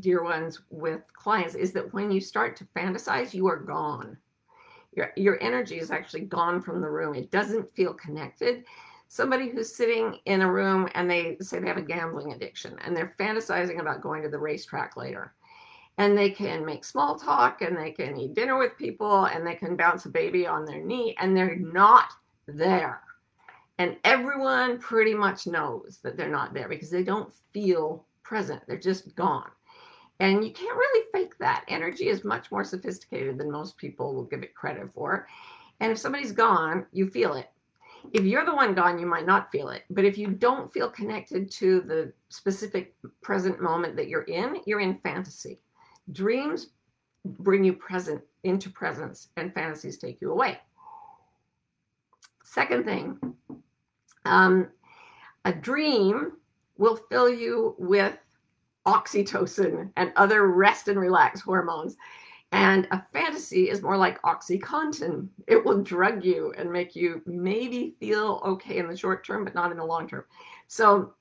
dear 0.00 0.24
ones, 0.24 0.62
with 0.70 1.02
clients, 1.12 1.54
is 1.54 1.72
that 1.72 1.92
when 1.92 2.10
you 2.10 2.22
start 2.22 2.56
to 2.56 2.66
fantasize, 2.74 3.34
you 3.34 3.48
are 3.48 3.58
gone. 3.58 4.16
Your 4.94 5.12
your 5.14 5.42
energy 5.42 5.78
is 5.78 5.90
actually 5.90 6.22
gone 6.22 6.62
from 6.62 6.80
the 6.80 6.88
room. 6.88 7.14
It 7.14 7.30
doesn't 7.30 7.74
feel 7.74 7.92
connected 7.92 8.64
somebody 9.08 9.48
who's 9.48 9.74
sitting 9.74 10.18
in 10.26 10.42
a 10.42 10.50
room 10.50 10.88
and 10.94 11.10
they 11.10 11.36
say 11.40 11.58
they 11.58 11.68
have 11.68 11.76
a 11.76 11.82
gambling 11.82 12.32
addiction 12.32 12.76
and 12.84 12.96
they're 12.96 13.14
fantasizing 13.18 13.80
about 13.80 14.02
going 14.02 14.22
to 14.22 14.28
the 14.28 14.38
racetrack 14.38 14.96
later. 14.96 15.34
And 15.98 16.16
they 16.16 16.30
can 16.30 16.64
make 16.64 16.84
small 16.84 17.18
talk 17.18 17.62
and 17.62 17.76
they 17.76 17.90
can 17.90 18.18
eat 18.18 18.34
dinner 18.34 18.58
with 18.58 18.76
people 18.76 19.24
and 19.26 19.46
they 19.46 19.54
can 19.54 19.76
bounce 19.76 20.04
a 20.04 20.10
baby 20.10 20.46
on 20.46 20.66
their 20.66 20.82
knee 20.82 21.16
and 21.18 21.36
they're 21.36 21.56
not 21.56 22.10
there. 22.46 23.00
And 23.78 23.96
everyone 24.04 24.78
pretty 24.78 25.14
much 25.14 25.46
knows 25.46 26.00
that 26.02 26.16
they're 26.16 26.28
not 26.28 26.52
there 26.52 26.68
because 26.68 26.90
they 26.90 27.02
don't 27.02 27.32
feel 27.52 28.06
present. 28.22 28.62
They're 28.66 28.78
just 28.78 29.14
gone. 29.14 29.50
And 30.18 30.44
you 30.44 30.52
can't 30.52 30.76
really 30.76 31.04
fake 31.12 31.36
that. 31.38 31.64
Energy 31.68 32.08
is 32.08 32.24
much 32.24 32.50
more 32.50 32.64
sophisticated 32.64 33.38
than 33.38 33.50
most 33.50 33.76
people 33.76 34.14
will 34.14 34.24
give 34.24 34.42
it 34.42 34.54
credit 34.54 34.90
for. 34.92 35.26
And 35.80 35.92
if 35.92 35.98
somebody's 35.98 36.32
gone, 36.32 36.86
you 36.92 37.10
feel 37.10 37.34
it. 37.34 37.50
If 38.12 38.24
you're 38.24 38.44
the 38.44 38.54
one 38.54 38.74
gone, 38.74 38.98
you 38.98 39.06
might 39.06 39.26
not 39.26 39.50
feel 39.50 39.68
it. 39.70 39.84
But 39.90 40.04
if 40.04 40.16
you 40.16 40.28
don't 40.28 40.72
feel 40.72 40.90
connected 40.90 41.50
to 41.52 41.80
the 41.80 42.12
specific 42.28 42.94
present 43.22 43.60
moment 43.60 43.96
that 43.96 44.08
you're 44.08 44.22
in, 44.22 44.60
you're 44.66 44.80
in 44.80 44.96
fantasy. 44.98 45.60
Dreams 46.12 46.68
bring 47.24 47.64
you 47.64 47.72
present 47.72 48.22
into 48.44 48.70
presence, 48.70 49.28
and 49.36 49.52
fantasies 49.52 49.98
take 49.98 50.20
you 50.20 50.30
away. 50.30 50.58
Second 52.44 52.84
thing, 52.84 53.18
um, 54.24 54.68
a 55.44 55.52
dream 55.52 56.32
will 56.78 56.96
fill 56.96 57.28
you 57.28 57.74
with 57.78 58.16
oxytocin 58.86 59.90
and 59.96 60.12
other 60.16 60.46
rest 60.46 60.88
and 60.88 60.98
relax 60.98 61.40
hormones. 61.40 61.96
And 62.52 62.86
a 62.90 63.02
fantasy 63.12 63.68
is 63.68 63.82
more 63.82 63.96
like 63.96 64.22
Oxycontin. 64.22 65.28
It 65.46 65.64
will 65.64 65.82
drug 65.82 66.24
you 66.24 66.54
and 66.56 66.72
make 66.72 66.94
you 66.94 67.20
maybe 67.26 67.96
feel 67.98 68.40
okay 68.44 68.78
in 68.78 68.86
the 68.86 68.96
short 68.96 69.26
term, 69.26 69.44
but 69.44 69.54
not 69.54 69.72
in 69.72 69.78
the 69.78 69.84
long 69.84 70.08
term. 70.08 70.24
So 70.68 71.14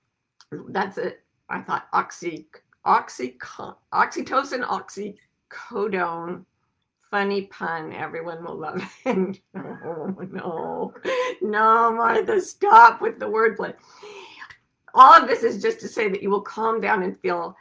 that's 0.69 0.97
it. 0.97 1.23
I 1.49 1.61
thought 1.61 1.87
oxy, 1.93 2.47
oxy, 2.83 3.37
oxytocin, 3.93 5.15
oxycodone. 5.51 6.45
Funny 7.11 7.43
pun. 7.43 7.93
Everyone 7.93 8.43
will 8.43 8.57
love 8.57 8.81
it. 9.05 9.39
oh, 9.55 10.15
no, 10.31 10.93
no, 11.41 11.93
Martha, 11.93 12.41
stop 12.41 13.01
with 13.01 13.19
the 13.19 13.25
wordplay. 13.27 13.73
All 14.93 15.21
of 15.21 15.27
this 15.27 15.43
is 15.43 15.61
just 15.61 15.79
to 15.81 15.87
say 15.87 16.09
that 16.09 16.23
you 16.23 16.29
will 16.29 16.41
calm 16.41 16.81
down 16.81 17.03
and 17.03 17.19
feel 17.19 17.55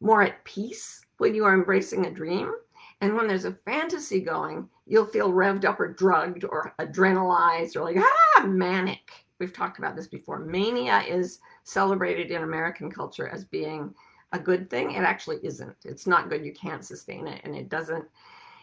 more 0.00 0.22
at 0.22 0.42
peace 0.44 1.04
when 1.18 1.34
you 1.34 1.44
are 1.44 1.54
embracing 1.54 2.06
a 2.06 2.10
dream. 2.10 2.52
And 3.00 3.14
when 3.16 3.26
there's 3.26 3.46
a 3.46 3.58
fantasy 3.64 4.20
going, 4.20 4.68
you'll 4.86 5.06
feel 5.06 5.32
revved 5.32 5.64
up 5.64 5.80
or 5.80 5.92
drugged 5.92 6.44
or 6.44 6.74
adrenalized 6.78 7.76
or 7.76 7.82
like, 7.82 7.96
ah, 7.98 8.46
manic. 8.46 9.10
We've 9.38 9.52
talked 9.52 9.78
about 9.78 9.96
this 9.96 10.06
before. 10.06 10.38
Mania 10.38 11.00
is 11.00 11.38
celebrated 11.64 12.30
in 12.30 12.42
American 12.42 12.90
culture 12.90 13.28
as 13.28 13.44
being 13.44 13.94
a 14.32 14.38
good 14.38 14.68
thing. 14.68 14.92
It 14.92 15.02
actually 15.02 15.38
isn't. 15.42 15.76
It's 15.84 16.06
not 16.06 16.28
good. 16.28 16.44
You 16.44 16.52
can't 16.52 16.84
sustain 16.84 17.26
it. 17.26 17.40
And 17.44 17.56
it 17.56 17.70
doesn't, 17.70 18.04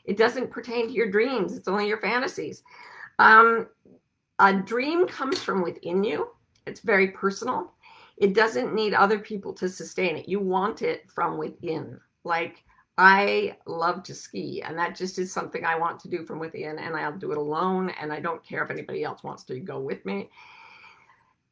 it 0.05 0.17
doesn't 0.17 0.51
pertain 0.51 0.87
to 0.87 0.93
your 0.93 1.09
dreams. 1.09 1.57
It's 1.57 1.67
only 1.67 1.87
your 1.87 1.99
fantasies. 1.99 2.63
Um, 3.17 3.67
a 4.37 4.53
dream 4.53 5.07
comes 5.07 5.41
from 5.41 5.63
within 5.63 6.03
you. 6.03 6.29
It's 6.67 6.81
very 6.81 7.07
personal. 7.09 7.73
It 8.17 8.35
doesn't 8.35 8.75
need 8.75 8.93
other 8.93 9.17
people 9.17 9.53
to 9.53 9.67
sustain 9.67 10.15
it. 10.15 10.29
You 10.29 10.39
want 10.39 10.83
it 10.83 11.09
from 11.09 11.37
within. 11.37 11.99
Like 12.23 12.63
I 12.97 13.57
love 13.65 14.03
to 14.03 14.15
ski, 14.15 14.63
and 14.63 14.77
that 14.77 14.95
just 14.95 15.19
is 15.19 15.31
something 15.31 15.63
I 15.63 15.77
want 15.77 15.99
to 16.01 16.09
do 16.09 16.25
from 16.25 16.39
within, 16.39 16.79
and 16.79 16.95
I'll 16.95 17.17
do 17.17 17.31
it 17.31 17.37
alone. 17.37 17.91
And 18.01 18.11
I 18.11 18.19
don't 18.19 18.43
care 18.43 18.63
if 18.63 18.71
anybody 18.71 19.03
else 19.03 19.23
wants 19.23 19.43
to 19.45 19.59
go 19.59 19.79
with 19.79 20.05
me. 20.05 20.29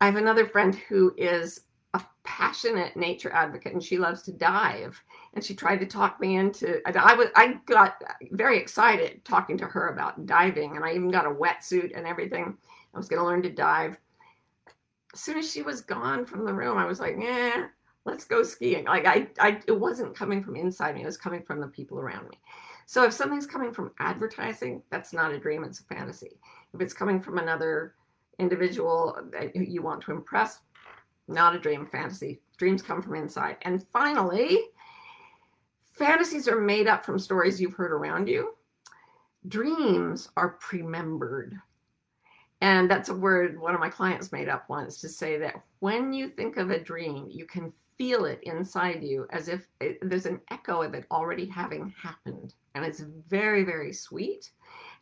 I 0.01 0.05
have 0.05 0.15
another 0.15 0.45
friend 0.45 0.75
who 0.75 1.13
is 1.17 1.61
a 1.93 2.01
passionate 2.23 2.97
nature 2.97 3.31
advocate, 3.31 3.73
and 3.73 3.83
she 3.83 3.97
loves 3.97 4.23
to 4.23 4.31
dive. 4.31 4.99
And 5.33 5.43
she 5.43 5.53
tried 5.53 5.79
to 5.81 5.85
talk 5.85 6.19
me 6.19 6.37
into. 6.37 6.81
I 6.87 7.13
was 7.13 7.27
I 7.35 7.59
got 7.65 8.01
very 8.31 8.57
excited 8.57 9.23
talking 9.23 9.57
to 9.59 9.65
her 9.65 9.89
about 9.89 10.25
diving, 10.25 10.75
and 10.75 10.83
I 10.83 10.93
even 10.93 11.11
got 11.11 11.27
a 11.27 11.29
wetsuit 11.29 11.95
and 11.95 12.07
everything. 12.07 12.57
I 12.93 12.97
was 12.97 13.07
going 13.07 13.19
to 13.21 13.25
learn 13.25 13.43
to 13.43 13.49
dive 13.49 13.97
as 15.15 15.21
soon 15.21 15.37
as 15.37 15.49
she 15.49 15.61
was 15.61 15.79
gone 15.79 16.25
from 16.25 16.43
the 16.43 16.53
room, 16.53 16.77
I 16.77 16.85
was 16.85 16.99
like, 16.99 17.15
yeah, 17.17 17.67
let's 18.05 18.25
go 18.25 18.43
skiing. 18.43 18.85
Like 18.85 19.05
I, 19.05 19.27
I, 19.39 19.59
it 19.67 19.77
wasn't 19.77 20.15
coming 20.15 20.43
from 20.43 20.55
inside 20.55 20.95
me; 20.95 21.03
it 21.03 21.07
was 21.07 21.17
coming 21.17 21.41
from 21.41 21.59
the 21.59 21.67
people 21.67 21.99
around 21.99 22.29
me. 22.29 22.39
So 22.85 23.03
if 23.03 23.13
something's 23.13 23.47
coming 23.47 23.73
from 23.73 23.91
advertising, 23.99 24.83
that's 24.91 25.11
not 25.11 25.31
a 25.31 25.39
dream; 25.39 25.63
it's 25.63 25.81
a 25.81 25.83
fantasy. 25.83 26.39
If 26.73 26.81
it's 26.81 26.93
coming 26.93 27.19
from 27.19 27.37
another 27.37 27.95
individual 28.39 29.17
that 29.31 29.55
you 29.55 29.81
want 29.81 30.01
to 30.01 30.11
impress, 30.11 30.59
not 31.27 31.55
a 31.55 31.59
dream, 31.59 31.85
fantasy. 31.85 32.41
Dreams 32.57 32.81
come 32.81 33.01
from 33.01 33.15
inside. 33.15 33.57
And 33.63 33.85
finally, 33.91 34.59
fantasies 35.93 36.47
are 36.47 36.61
made 36.61 36.87
up 36.87 37.03
from 37.03 37.19
stories 37.19 37.59
you've 37.59 37.73
heard 37.73 37.91
around 37.91 38.27
you. 38.27 38.53
Dreams 39.47 40.29
are 40.37 40.57
premembered. 40.59 41.57
And 42.61 42.89
that's 42.89 43.09
a 43.09 43.15
word 43.15 43.59
one 43.59 43.73
of 43.73 43.79
my 43.79 43.89
clients 43.89 44.31
made 44.31 44.49
up 44.49 44.69
once 44.69 44.99
to 45.01 45.09
say 45.09 45.37
that 45.37 45.55
when 45.79 46.13
you 46.13 46.29
think 46.29 46.57
of 46.57 46.71
a 46.71 46.79
dream, 46.79 47.27
you 47.29 47.45
can 47.45 47.71
feel 47.97 48.25
it 48.25 48.39
inside 48.43 49.03
you 49.03 49.27
as 49.31 49.47
if 49.47 49.67
it, 49.79 49.97
there's 50.01 50.25
an 50.25 50.41
echo 50.51 50.81
of 50.81 50.93
it 50.93 51.05
already 51.11 51.45
having 51.45 51.93
happened. 52.01 52.53
And 52.73 52.83
it's 52.83 53.03
very, 53.29 53.63
very 53.63 53.93
sweet. 53.93 54.51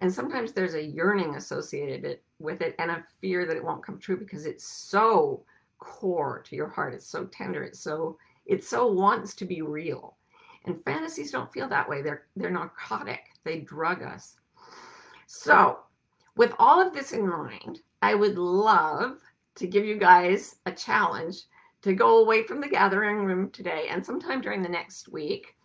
And 0.01 0.13
sometimes 0.13 0.51
there's 0.51 0.75
a 0.75 0.83
yearning 0.83 1.35
associated 1.35 2.19
with 2.39 2.61
it 2.61 2.75
and 2.77 2.91
a 2.91 3.03
fear 3.21 3.45
that 3.45 3.57
it 3.57 3.63
won't 3.63 3.85
come 3.85 3.99
true 3.99 4.17
because 4.17 4.45
it's 4.45 4.65
so 4.65 5.43
core 5.79 6.41
to 6.45 6.55
your 6.55 6.67
heart. 6.67 6.93
It's 6.93 7.07
so 7.07 7.25
tender. 7.25 7.63
It's 7.63 7.79
so 7.79 8.17
it 8.45 8.63
so 8.63 8.87
wants 8.91 9.33
to 9.35 9.45
be 9.45 9.61
real. 9.61 10.17
And 10.65 10.81
fantasies 10.83 11.31
don't 11.31 11.51
feel 11.51 11.67
that 11.69 11.87
way. 11.87 12.01
They're 12.01 12.23
they're 12.35 12.49
narcotic. 12.49 13.21
They 13.43 13.59
drug 13.59 14.03
us. 14.03 14.37
So 15.27 15.79
with 16.35 16.53
all 16.59 16.85
of 16.85 16.93
this 16.93 17.11
in 17.11 17.27
mind, 17.27 17.81
I 18.01 18.15
would 18.15 18.37
love 18.37 19.17
to 19.55 19.67
give 19.67 19.85
you 19.85 19.97
guys 19.97 20.57
a 20.65 20.71
challenge 20.71 21.43
to 21.83 21.93
go 21.93 22.19
away 22.19 22.43
from 22.43 22.61
the 22.61 22.67
gathering 22.67 23.25
room 23.25 23.49
today 23.51 23.87
and 23.89 24.03
sometime 24.03 24.41
during 24.41 24.63
the 24.63 24.69
next 24.69 25.11
week, 25.11 25.55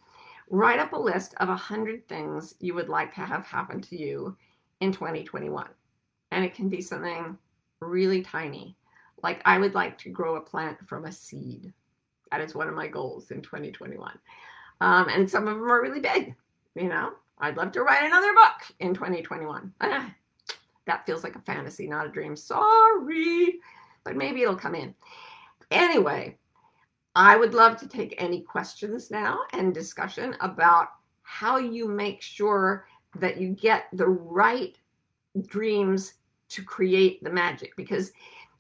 write 0.50 0.80
up 0.80 0.92
a 0.92 0.98
list 0.98 1.34
of 1.38 1.48
100 1.48 2.06
things 2.08 2.54
you 2.60 2.74
would 2.74 2.88
like 2.88 3.14
to 3.14 3.20
have 3.20 3.44
happen 3.44 3.80
to 3.80 3.96
you 3.96 4.36
in 4.80 4.92
2021. 4.92 5.68
And 6.32 6.44
it 6.44 6.54
can 6.54 6.68
be 6.68 6.80
something 6.80 7.38
really 7.80 8.22
tiny. 8.22 8.76
Like 9.22 9.40
I 9.44 9.58
would 9.58 9.74
like 9.74 9.96
to 9.98 10.10
grow 10.10 10.36
a 10.36 10.40
plant 10.40 10.80
from 10.86 11.04
a 11.04 11.12
seed. 11.12 11.72
That 12.30 12.40
is 12.40 12.54
one 12.54 12.68
of 12.68 12.74
my 12.74 12.88
goals 12.88 13.30
in 13.30 13.40
2021. 13.40 14.12
Um, 14.80 15.08
and 15.08 15.28
some 15.28 15.48
of 15.48 15.54
them 15.54 15.70
are 15.70 15.82
really 15.82 16.00
big. 16.00 16.34
You 16.74 16.88
know, 16.88 17.12
I'd 17.38 17.56
love 17.56 17.72
to 17.72 17.82
write 17.82 18.04
another 18.04 18.32
book 18.34 18.74
in 18.80 18.92
2021. 18.92 19.72
That 20.86 21.04
feels 21.04 21.22
like 21.22 21.36
a 21.36 21.40
fantasy, 21.40 21.86
not 21.86 22.06
a 22.06 22.10
dream. 22.10 22.34
Sorry, 22.34 23.60
but 24.04 24.16
maybe 24.16 24.42
it'll 24.42 24.56
come 24.56 24.74
in. 24.74 24.94
Anyway, 25.70 26.38
I 27.14 27.36
would 27.36 27.54
love 27.54 27.76
to 27.78 27.88
take 27.88 28.14
any 28.18 28.42
questions 28.42 29.10
now 29.10 29.40
and 29.52 29.74
discussion 29.74 30.36
about 30.40 30.88
how 31.22 31.58
you 31.58 31.88
make 31.88 32.22
sure 32.22 32.86
that 33.16 33.40
you 33.40 33.50
get 33.50 33.84
the 33.92 34.08
right 34.08 34.78
dreams 35.46 36.14
to 36.50 36.62
create 36.62 37.22
the 37.22 37.30
magic. 37.30 37.76
Because, 37.76 38.12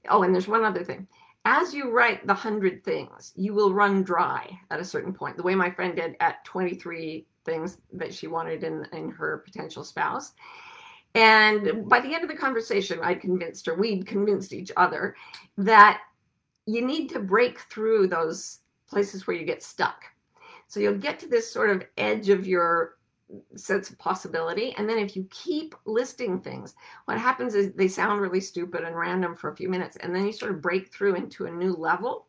oh, 0.08 0.22
and 0.22 0.34
there's 0.34 0.48
one 0.48 0.64
other 0.64 0.84
thing. 0.84 1.06
As 1.44 1.72
you 1.72 1.90
write 1.90 2.26
the 2.26 2.34
hundred 2.34 2.84
things, 2.84 3.32
you 3.36 3.54
will 3.54 3.72
run 3.72 4.02
dry 4.02 4.58
at 4.70 4.80
a 4.80 4.84
certain 4.84 5.14
point. 5.14 5.36
The 5.36 5.42
way 5.42 5.54
my 5.54 5.70
friend 5.70 5.96
did 5.96 6.16
at 6.20 6.44
23 6.44 7.26
things 7.44 7.78
that 7.92 8.12
she 8.12 8.26
wanted 8.26 8.64
in, 8.64 8.86
in 8.92 9.10
her 9.10 9.38
potential 9.38 9.82
spouse. 9.82 10.32
And 11.14 11.88
by 11.88 12.00
the 12.00 12.14
end 12.14 12.22
of 12.22 12.28
the 12.28 12.36
conversation, 12.36 12.98
I'd 13.02 13.20
convinced 13.20 13.64
her, 13.66 13.74
we'd 13.74 14.06
convinced 14.06 14.52
each 14.52 14.70
other 14.76 15.16
that 15.56 16.02
you 16.68 16.84
need 16.84 17.08
to 17.08 17.18
break 17.18 17.60
through 17.60 18.08
those 18.08 18.60
places 18.88 19.26
where 19.26 19.36
you 19.36 19.44
get 19.44 19.62
stuck. 19.62 20.02
So 20.66 20.80
you'll 20.80 20.98
get 20.98 21.18
to 21.20 21.28
this 21.28 21.50
sort 21.50 21.70
of 21.70 21.82
edge 21.96 22.28
of 22.28 22.46
your 22.46 22.96
sense 23.56 23.88
of 23.90 23.98
possibility. 23.98 24.74
And 24.76 24.88
then 24.88 24.98
if 24.98 25.16
you 25.16 25.26
keep 25.30 25.74
listing 25.86 26.38
things, 26.38 26.74
what 27.06 27.18
happens 27.18 27.54
is 27.54 27.72
they 27.72 27.88
sound 27.88 28.20
really 28.20 28.40
stupid 28.40 28.82
and 28.82 28.96
random 28.96 29.34
for 29.34 29.50
a 29.50 29.56
few 29.56 29.68
minutes. 29.68 29.96
And 29.96 30.14
then 30.14 30.26
you 30.26 30.32
sort 30.32 30.52
of 30.52 30.60
break 30.60 30.92
through 30.92 31.14
into 31.14 31.46
a 31.46 31.50
new 31.50 31.72
level 31.72 32.26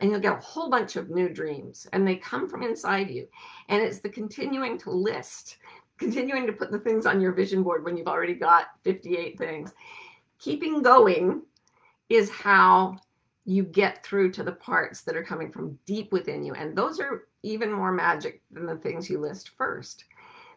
and 0.00 0.10
you'll 0.10 0.20
get 0.20 0.38
a 0.38 0.40
whole 0.40 0.70
bunch 0.70 0.96
of 0.96 1.10
new 1.10 1.28
dreams 1.28 1.86
and 1.92 2.08
they 2.08 2.16
come 2.16 2.48
from 2.48 2.62
inside 2.62 3.10
you. 3.10 3.28
And 3.68 3.82
it's 3.82 4.00
the 4.00 4.08
continuing 4.08 4.78
to 4.78 4.90
list 4.90 5.58
continuing 5.98 6.46
to 6.46 6.52
put 6.52 6.72
the 6.72 6.78
things 6.78 7.06
on 7.06 7.20
your 7.20 7.32
vision 7.32 7.62
board 7.62 7.84
when 7.84 7.96
you've 7.96 8.08
already 8.08 8.34
got 8.34 8.66
58 8.82 9.38
things. 9.38 9.72
Keeping 10.38 10.82
going 10.82 11.42
is 12.08 12.28
how 12.28 12.96
you 13.44 13.64
get 13.64 14.04
through 14.04 14.30
to 14.32 14.42
the 14.42 14.52
parts 14.52 15.02
that 15.02 15.16
are 15.16 15.24
coming 15.24 15.50
from 15.50 15.78
deep 15.86 16.12
within 16.12 16.44
you. 16.44 16.54
And 16.54 16.76
those 16.76 17.00
are 17.00 17.24
even 17.42 17.72
more 17.72 17.92
magic 17.92 18.42
than 18.50 18.66
the 18.66 18.76
things 18.76 19.10
you 19.10 19.18
list 19.18 19.50
first. 19.56 20.04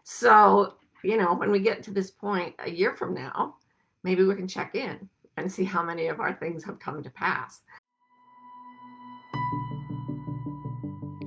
So, 0.03 0.75
you 1.03 1.17
know, 1.17 1.33
when 1.33 1.51
we 1.51 1.59
get 1.59 1.81
to 1.83 1.91
this 1.91 2.11
point 2.11 2.53
a 2.59 2.69
year 2.69 2.93
from 2.93 3.13
now, 3.13 3.55
maybe 4.03 4.23
we 4.23 4.35
can 4.35 4.47
check 4.47 4.75
in 4.75 5.09
and 5.37 5.51
see 5.51 5.63
how 5.63 5.83
many 5.83 6.07
of 6.07 6.19
our 6.19 6.33
things 6.33 6.63
have 6.63 6.79
come 6.79 7.01
to 7.01 7.09
pass. 7.09 7.61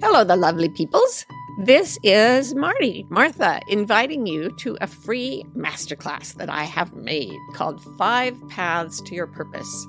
Hello, 0.00 0.22
the 0.22 0.36
lovely 0.36 0.68
peoples. 0.68 1.26
This 1.64 1.98
is 2.04 2.54
Marty, 2.54 3.04
Martha, 3.10 3.60
inviting 3.68 4.28
you 4.28 4.54
to 4.58 4.78
a 4.80 4.86
free 4.86 5.44
masterclass 5.56 6.34
that 6.34 6.48
I 6.48 6.62
have 6.62 6.94
made 6.94 7.36
called 7.52 7.82
Five 7.98 8.36
Paths 8.48 9.00
to 9.02 9.14
Your 9.16 9.26
Purpose. 9.26 9.88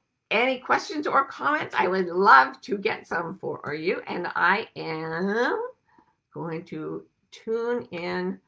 any 0.31 0.57
questions 0.57 1.05
or 1.05 1.25
comments? 1.25 1.75
I 1.77 1.87
would 1.87 2.07
love 2.07 2.59
to 2.61 2.77
get 2.77 3.05
some 3.05 3.37
for 3.37 3.75
you. 3.75 4.01
And 4.07 4.27
I 4.35 4.67
am 4.75 5.61
going 6.33 6.63
to 6.65 7.03
tune 7.31 7.87
in 7.91 8.39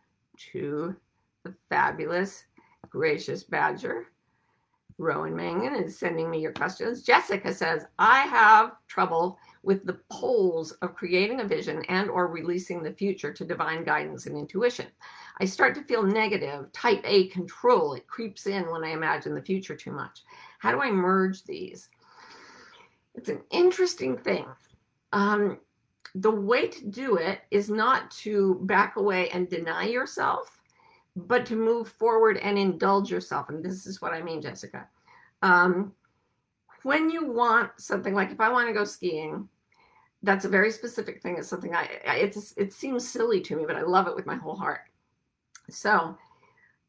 to 0.51 0.95
the 1.43 1.53
fabulous, 1.69 2.45
gracious 2.89 3.43
Badger. 3.43 4.07
Rowan 4.99 5.35
Mangan 5.35 5.75
is 5.75 5.97
sending 5.97 6.29
me 6.29 6.39
your 6.39 6.53
questions. 6.53 7.01
Jessica 7.01 7.53
says, 7.53 7.85
I 7.97 8.21
have 8.21 8.73
trouble 8.87 9.37
with 9.63 9.85
the 9.85 9.99
poles 10.11 10.71
of 10.81 10.93
creating 10.93 11.41
a 11.41 11.47
vision 11.47 11.83
and 11.89 12.09
or 12.09 12.27
releasing 12.27 12.83
the 12.83 12.93
future 12.93 13.33
to 13.33 13.45
divine 13.45 13.83
guidance 13.83 14.27
and 14.27 14.37
intuition. 14.37 14.85
I 15.39 15.45
start 15.45 15.73
to 15.75 15.83
feel 15.83 16.03
negative, 16.03 16.71
type 16.73 17.01
A 17.05 17.27
control. 17.29 17.93
It 17.93 18.07
creeps 18.07 18.45
in 18.45 18.69
when 18.69 18.83
I 18.83 18.89
imagine 18.89 19.33
the 19.33 19.41
future 19.41 19.75
too 19.75 19.91
much. 19.91 20.21
How 20.63 20.72
do 20.72 20.79
I 20.79 20.91
merge 20.91 21.43
these? 21.43 21.89
It's 23.15 23.27
an 23.27 23.41
interesting 23.51 24.15
thing. 24.15 24.46
Um, 25.12 25.60
the 26.15 26.32
way 26.32 26.67
to 26.67 26.88
do 26.88 27.17
it 27.17 27.41
is 27.51 27.70
not 27.70 28.10
to 28.12 28.62
back 28.62 28.96
away 28.96 29.27
and 29.32 29.50
deny 29.50 29.84
yourself, 29.84 30.62
but 31.17 31.46
to 31.48 31.58
move 31.58 31.89
forward 31.89 32.38
and 32.38 32.58
indulge 32.58 33.12
yourself. 33.12 33.50
And 33.50 33.62
this 33.62 33.86
is 33.86 34.01
what 34.01 34.13
I 34.13 34.22
mean, 34.22 34.41
Jessica. 34.41 34.88
Um, 35.41 35.91
when 36.84 37.10
you 37.10 37.29
want 37.29 37.72
something 37.75 38.13
like 38.13 38.32
if 38.32 38.39
I 38.39 38.48
want 38.48 38.70
to 38.70 38.74
go 38.74 38.86
skiing, 38.86 39.50
that's 40.22 40.46
a 40.46 40.50
very 40.50 40.72
specific 40.72 41.22
thing. 41.22 41.36
It's 41.38 41.50
something 41.50 41.75
I, 41.75 41.89
it's, 42.05 42.53
it 42.55 42.72
seems 42.72 43.05
silly 43.05 43.41
to 43.41 43.58
me, 43.58 43.65
but 43.67 43.75
I 43.75 43.82
love 43.82 44.08
it 44.08 44.15
with 44.15 44.25
my 44.25 44.36
whole 44.36 44.55
heart. 44.55 44.86
So 45.70 46.17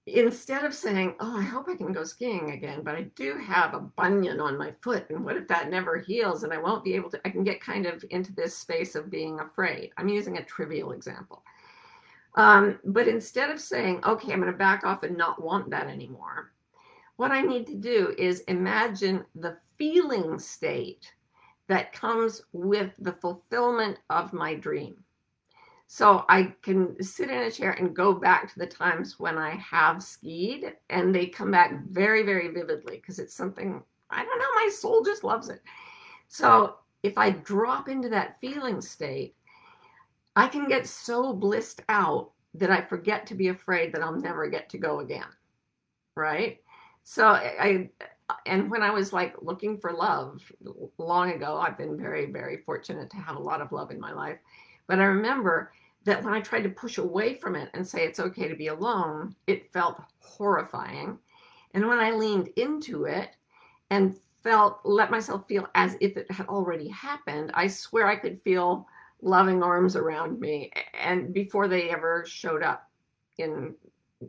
instead 0.06 0.64
of 0.64 0.74
saying, 0.74 1.14
Oh, 1.20 1.38
I 1.38 1.42
hope 1.42 1.68
I 1.68 1.76
can 1.76 1.92
go 1.92 2.04
skiing 2.04 2.50
again, 2.50 2.82
but 2.82 2.94
I 2.94 3.02
do 3.14 3.38
have 3.38 3.74
a 3.74 3.80
bunion 3.80 4.40
on 4.40 4.58
my 4.58 4.72
foot. 4.82 5.08
And 5.10 5.24
what 5.24 5.36
if 5.36 5.48
that 5.48 5.70
never 5.70 5.98
heals 5.98 6.44
and 6.44 6.52
I 6.52 6.58
won't 6.58 6.84
be 6.84 6.94
able 6.94 7.10
to? 7.10 7.20
I 7.24 7.30
can 7.30 7.44
get 7.44 7.60
kind 7.60 7.86
of 7.86 8.04
into 8.10 8.32
this 8.32 8.56
space 8.56 8.94
of 8.94 9.10
being 9.10 9.40
afraid. 9.40 9.90
I'm 9.96 10.08
using 10.08 10.38
a 10.38 10.44
trivial 10.44 10.92
example. 10.92 11.42
Um, 12.36 12.80
but 12.84 13.08
instead 13.08 13.50
of 13.50 13.60
saying, 13.60 14.00
Okay, 14.04 14.32
I'm 14.32 14.40
going 14.40 14.52
to 14.52 14.58
back 14.58 14.84
off 14.84 15.02
and 15.02 15.16
not 15.16 15.42
want 15.42 15.70
that 15.70 15.86
anymore, 15.88 16.52
what 17.16 17.30
I 17.30 17.40
need 17.40 17.66
to 17.68 17.76
do 17.76 18.14
is 18.18 18.40
imagine 18.40 19.24
the 19.34 19.56
feeling 19.78 20.38
state 20.38 21.12
that 21.68 21.92
comes 21.92 22.42
with 22.52 22.92
the 22.98 23.12
fulfillment 23.12 23.98
of 24.10 24.32
my 24.32 24.54
dream. 24.54 24.96
So 25.86 26.24
I 26.28 26.54
can 26.62 27.00
sit 27.02 27.30
in 27.30 27.42
a 27.42 27.50
chair 27.50 27.72
and 27.72 27.94
go 27.94 28.14
back 28.14 28.52
to 28.52 28.58
the 28.58 28.66
times 28.66 29.20
when 29.20 29.38
I 29.38 29.56
have 29.56 30.02
skied, 30.02 30.72
and 30.90 31.14
they 31.14 31.26
come 31.26 31.50
back 31.50 31.84
very, 31.86 32.22
very 32.22 32.48
vividly 32.48 32.96
because 32.96 33.18
it's 33.18 33.34
something 33.34 33.82
I 34.10 34.24
don't 34.24 34.38
know, 34.38 34.44
my 34.54 34.70
soul 34.70 35.02
just 35.02 35.24
loves 35.24 35.48
it. 35.48 35.60
So 36.28 36.76
if 37.02 37.18
I 37.18 37.30
drop 37.30 37.88
into 37.88 38.08
that 38.10 38.40
feeling 38.40 38.80
state, 38.80 39.34
I 40.36 40.46
can 40.46 40.68
get 40.68 40.86
so 40.86 41.32
blissed 41.32 41.82
out 41.88 42.30
that 42.54 42.70
I 42.70 42.80
forget 42.80 43.26
to 43.26 43.34
be 43.34 43.48
afraid 43.48 43.92
that 43.92 44.02
I'll 44.02 44.20
never 44.20 44.48
get 44.48 44.68
to 44.70 44.78
go 44.78 45.00
again. 45.00 45.26
Right. 46.16 46.60
So 47.02 47.28
I, 47.28 47.90
and 48.46 48.70
when 48.70 48.82
I 48.82 48.90
was 48.90 49.12
like 49.12 49.34
looking 49.42 49.78
for 49.78 49.92
love 49.92 50.40
long 50.98 51.32
ago, 51.32 51.58
I've 51.58 51.76
been 51.76 51.98
very, 51.98 52.30
very 52.30 52.58
fortunate 52.58 53.10
to 53.10 53.16
have 53.16 53.36
a 53.36 53.42
lot 53.42 53.60
of 53.60 53.72
love 53.72 53.90
in 53.90 54.00
my 54.00 54.12
life. 54.12 54.38
But 54.86 55.00
I 55.00 55.04
remember 55.04 55.72
that 56.04 56.22
when 56.22 56.34
I 56.34 56.40
tried 56.40 56.62
to 56.62 56.68
push 56.68 56.98
away 56.98 57.34
from 57.34 57.56
it 57.56 57.70
and 57.74 57.86
say 57.86 58.04
it's 58.04 58.20
okay 58.20 58.48
to 58.48 58.54
be 58.54 58.68
alone, 58.68 59.34
it 59.46 59.72
felt 59.72 60.02
horrifying. 60.20 61.18
And 61.72 61.88
when 61.88 61.98
I 61.98 62.10
leaned 62.10 62.48
into 62.56 63.04
it 63.04 63.30
and 63.90 64.16
felt, 64.42 64.80
let 64.84 65.10
myself 65.10 65.48
feel 65.48 65.66
as 65.74 65.96
if 66.00 66.16
it 66.16 66.30
had 66.30 66.46
already 66.46 66.88
happened, 66.88 67.50
I 67.54 67.66
swear 67.66 68.06
I 68.06 68.16
could 68.16 68.40
feel 68.42 68.86
loving 69.22 69.62
arms 69.62 69.96
around 69.96 70.38
me 70.38 70.70
and 70.92 71.32
before 71.32 71.66
they 71.66 71.88
ever 71.88 72.24
showed 72.26 72.62
up 72.62 72.90
in 73.38 73.74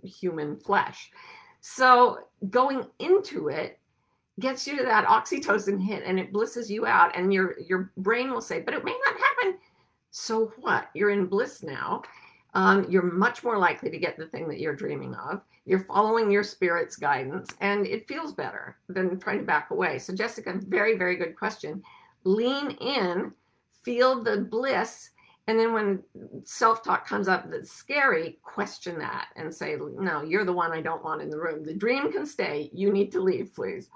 human 0.03 0.55
flesh. 0.55 1.11
So 1.59 2.19
going 2.49 2.85
into 2.99 3.49
it 3.49 3.79
gets 4.39 4.67
you 4.67 4.77
to 4.77 4.83
that 4.83 5.05
oxytocin 5.05 5.81
hit 5.81 6.03
and 6.05 6.19
it 6.19 6.31
blisses 6.31 6.69
you 6.69 6.85
out 6.85 7.15
and 7.15 7.33
your 7.33 7.59
your 7.59 7.91
brain 7.97 8.31
will 8.31 8.41
say, 8.41 8.61
but 8.61 8.73
it 8.73 8.83
may 8.83 8.97
not 9.05 9.19
so 10.17 10.53
what? 10.61 10.89
You're 10.93 11.09
in 11.09 11.25
bliss 11.25 11.61
now. 11.61 12.01
Um, 12.53 12.85
you're 12.89 13.03
much 13.03 13.43
more 13.43 13.57
likely 13.57 13.89
to 13.89 13.97
get 13.97 14.17
the 14.17 14.27
thing 14.27 14.47
that 14.47 14.61
you're 14.61 14.73
dreaming 14.73 15.13
of. 15.13 15.41
You're 15.65 15.83
following 15.83 16.31
your 16.31 16.41
spirit's 16.41 16.95
guidance, 16.95 17.49
and 17.59 17.85
it 17.85 18.07
feels 18.07 18.31
better 18.31 18.77
than 18.87 19.19
trying 19.19 19.39
to 19.39 19.43
back 19.43 19.71
away. 19.71 19.99
So, 19.99 20.15
Jessica, 20.15 20.57
very, 20.67 20.97
very 20.97 21.17
good 21.17 21.35
question. 21.35 21.83
Lean 22.23 22.71
in, 22.79 23.33
feel 23.83 24.23
the 24.23 24.47
bliss, 24.49 25.09
and 25.47 25.59
then 25.59 25.73
when 25.73 26.01
self 26.45 26.81
talk 26.81 27.05
comes 27.05 27.27
up 27.27 27.51
that's 27.51 27.73
scary, 27.73 28.39
question 28.41 28.97
that 28.99 29.27
and 29.35 29.53
say, 29.53 29.75
No, 29.97 30.23
you're 30.23 30.45
the 30.45 30.53
one 30.53 30.71
I 30.71 30.79
don't 30.79 31.03
want 31.03 31.23
in 31.23 31.29
the 31.29 31.37
room. 31.37 31.65
The 31.65 31.73
dream 31.73 32.09
can 32.13 32.25
stay. 32.25 32.69
You 32.73 32.89
need 32.89 33.11
to 33.11 33.19
leave, 33.19 33.53
please. 33.53 33.89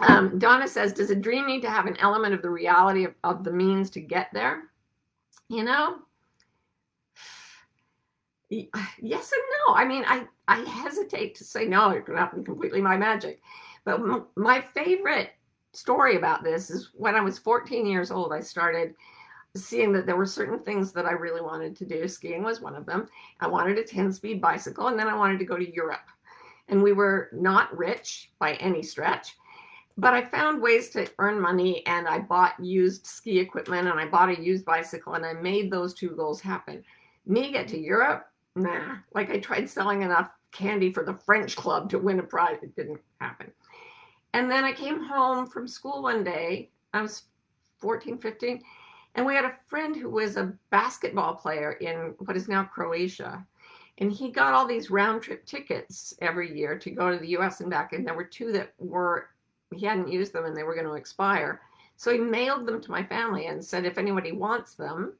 Um, 0.00 0.38
Donna 0.38 0.68
says, 0.68 0.92
Does 0.92 1.10
a 1.10 1.16
dream 1.16 1.46
need 1.46 1.62
to 1.62 1.70
have 1.70 1.86
an 1.86 1.96
element 1.98 2.34
of 2.34 2.42
the 2.42 2.50
reality 2.50 3.04
of, 3.04 3.14
of 3.24 3.44
the 3.44 3.52
means 3.52 3.90
to 3.90 4.00
get 4.00 4.28
there? 4.32 4.64
You 5.48 5.64
know? 5.64 5.96
Yes 8.48 8.72
and 9.00 9.42
no. 9.66 9.74
I 9.74 9.84
mean, 9.84 10.04
I, 10.06 10.26
I 10.46 10.60
hesitate 10.60 11.34
to 11.36 11.44
say 11.44 11.66
no, 11.66 11.90
it 11.90 12.04
could 12.04 12.16
happen 12.16 12.44
completely 12.44 12.80
by 12.80 12.96
magic. 12.96 13.40
But 13.84 14.00
m- 14.00 14.26
my 14.36 14.60
favorite 14.60 15.30
story 15.72 16.16
about 16.16 16.44
this 16.44 16.70
is 16.70 16.90
when 16.94 17.14
I 17.14 17.20
was 17.20 17.38
14 17.38 17.86
years 17.86 18.10
old, 18.10 18.32
I 18.32 18.40
started 18.40 18.94
seeing 19.56 19.92
that 19.92 20.06
there 20.06 20.16
were 20.16 20.26
certain 20.26 20.58
things 20.58 20.92
that 20.92 21.06
I 21.06 21.12
really 21.12 21.40
wanted 21.40 21.74
to 21.76 21.86
do. 21.86 22.06
Skiing 22.06 22.42
was 22.42 22.60
one 22.60 22.76
of 22.76 22.86
them. 22.86 23.08
I 23.40 23.48
wanted 23.48 23.78
a 23.78 23.84
10 23.84 24.12
speed 24.12 24.40
bicycle, 24.40 24.88
and 24.88 24.98
then 24.98 25.08
I 25.08 25.16
wanted 25.16 25.38
to 25.38 25.44
go 25.44 25.56
to 25.56 25.74
Europe. 25.74 26.08
And 26.68 26.82
we 26.82 26.92
were 26.92 27.30
not 27.32 27.76
rich 27.76 28.32
by 28.38 28.54
any 28.54 28.82
stretch 28.82 29.34
but 29.98 30.12
I 30.12 30.22
found 30.24 30.60
ways 30.60 30.90
to 30.90 31.08
earn 31.18 31.40
money 31.40 31.84
and 31.86 32.06
I 32.06 32.18
bought 32.18 32.60
used 32.60 33.06
ski 33.06 33.38
equipment 33.38 33.88
and 33.88 33.98
I 33.98 34.06
bought 34.06 34.28
a 34.28 34.42
used 34.42 34.64
bicycle 34.64 35.14
and 35.14 35.24
I 35.24 35.32
made 35.32 35.70
those 35.70 35.94
two 35.94 36.10
goals 36.10 36.40
happen. 36.40 36.84
Me 37.26 37.50
get 37.50 37.66
to 37.68 37.78
Europe, 37.78 38.26
nah. 38.54 38.96
Like 39.14 39.30
I 39.30 39.38
tried 39.38 39.70
selling 39.70 40.02
enough 40.02 40.30
candy 40.52 40.92
for 40.92 41.02
the 41.02 41.14
French 41.14 41.56
club 41.56 41.88
to 41.90 41.98
win 41.98 42.20
a 42.20 42.22
prize. 42.22 42.58
It 42.62 42.76
didn't 42.76 43.00
happen. 43.20 43.50
And 44.34 44.50
then 44.50 44.64
I 44.64 44.72
came 44.72 45.02
home 45.02 45.46
from 45.46 45.66
school 45.66 46.02
one 46.02 46.22
day. 46.22 46.70
I 46.92 47.00
was 47.00 47.24
14, 47.78 48.18
15. 48.18 48.62
And 49.14 49.24
we 49.24 49.34
had 49.34 49.46
a 49.46 49.56
friend 49.66 49.96
who 49.96 50.10
was 50.10 50.36
a 50.36 50.52
basketball 50.70 51.34
player 51.36 51.72
in 51.72 52.14
what 52.18 52.36
is 52.36 52.48
now 52.48 52.64
Croatia. 52.64 53.46
And 53.96 54.12
he 54.12 54.30
got 54.30 54.52
all 54.52 54.66
these 54.66 54.90
round 54.90 55.22
trip 55.22 55.46
tickets 55.46 56.12
every 56.20 56.54
year 56.54 56.78
to 56.78 56.90
go 56.90 57.10
to 57.10 57.16
the 57.16 57.28
US 57.38 57.60
and 57.60 57.70
back. 57.70 57.94
And 57.94 58.06
there 58.06 58.14
were 58.14 58.24
two 58.24 58.52
that 58.52 58.74
were 58.78 59.30
he 59.74 59.86
hadn't 59.86 60.12
used 60.12 60.32
them 60.32 60.44
and 60.44 60.56
they 60.56 60.62
were 60.62 60.74
going 60.74 60.86
to 60.86 60.94
expire. 60.94 61.60
So 61.96 62.12
he 62.12 62.18
mailed 62.18 62.66
them 62.66 62.80
to 62.82 62.90
my 62.90 63.02
family 63.02 63.46
and 63.46 63.64
said, 63.64 63.84
if 63.84 63.98
anybody 63.98 64.32
wants 64.32 64.74
them, 64.74 65.14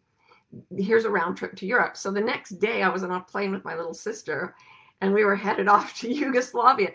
here's 0.77 1.05
a 1.05 1.11
round 1.11 1.37
trip 1.37 1.57
to 1.57 1.67
Europe. 1.67 1.97
So 1.97 2.11
the 2.11 2.21
next 2.21 2.59
day 2.59 2.83
I 2.83 2.89
was 2.89 3.03
on 3.03 3.11
a 3.11 3.21
plane 3.21 3.53
with 3.53 3.65
my 3.65 3.75
little 3.75 3.95
sister 3.95 4.55
and 5.01 5.13
we 5.13 5.25
were 5.25 5.37
headed 5.47 5.69
off 5.69 5.99
to 6.01 6.13
Yugoslavia. 6.13 6.93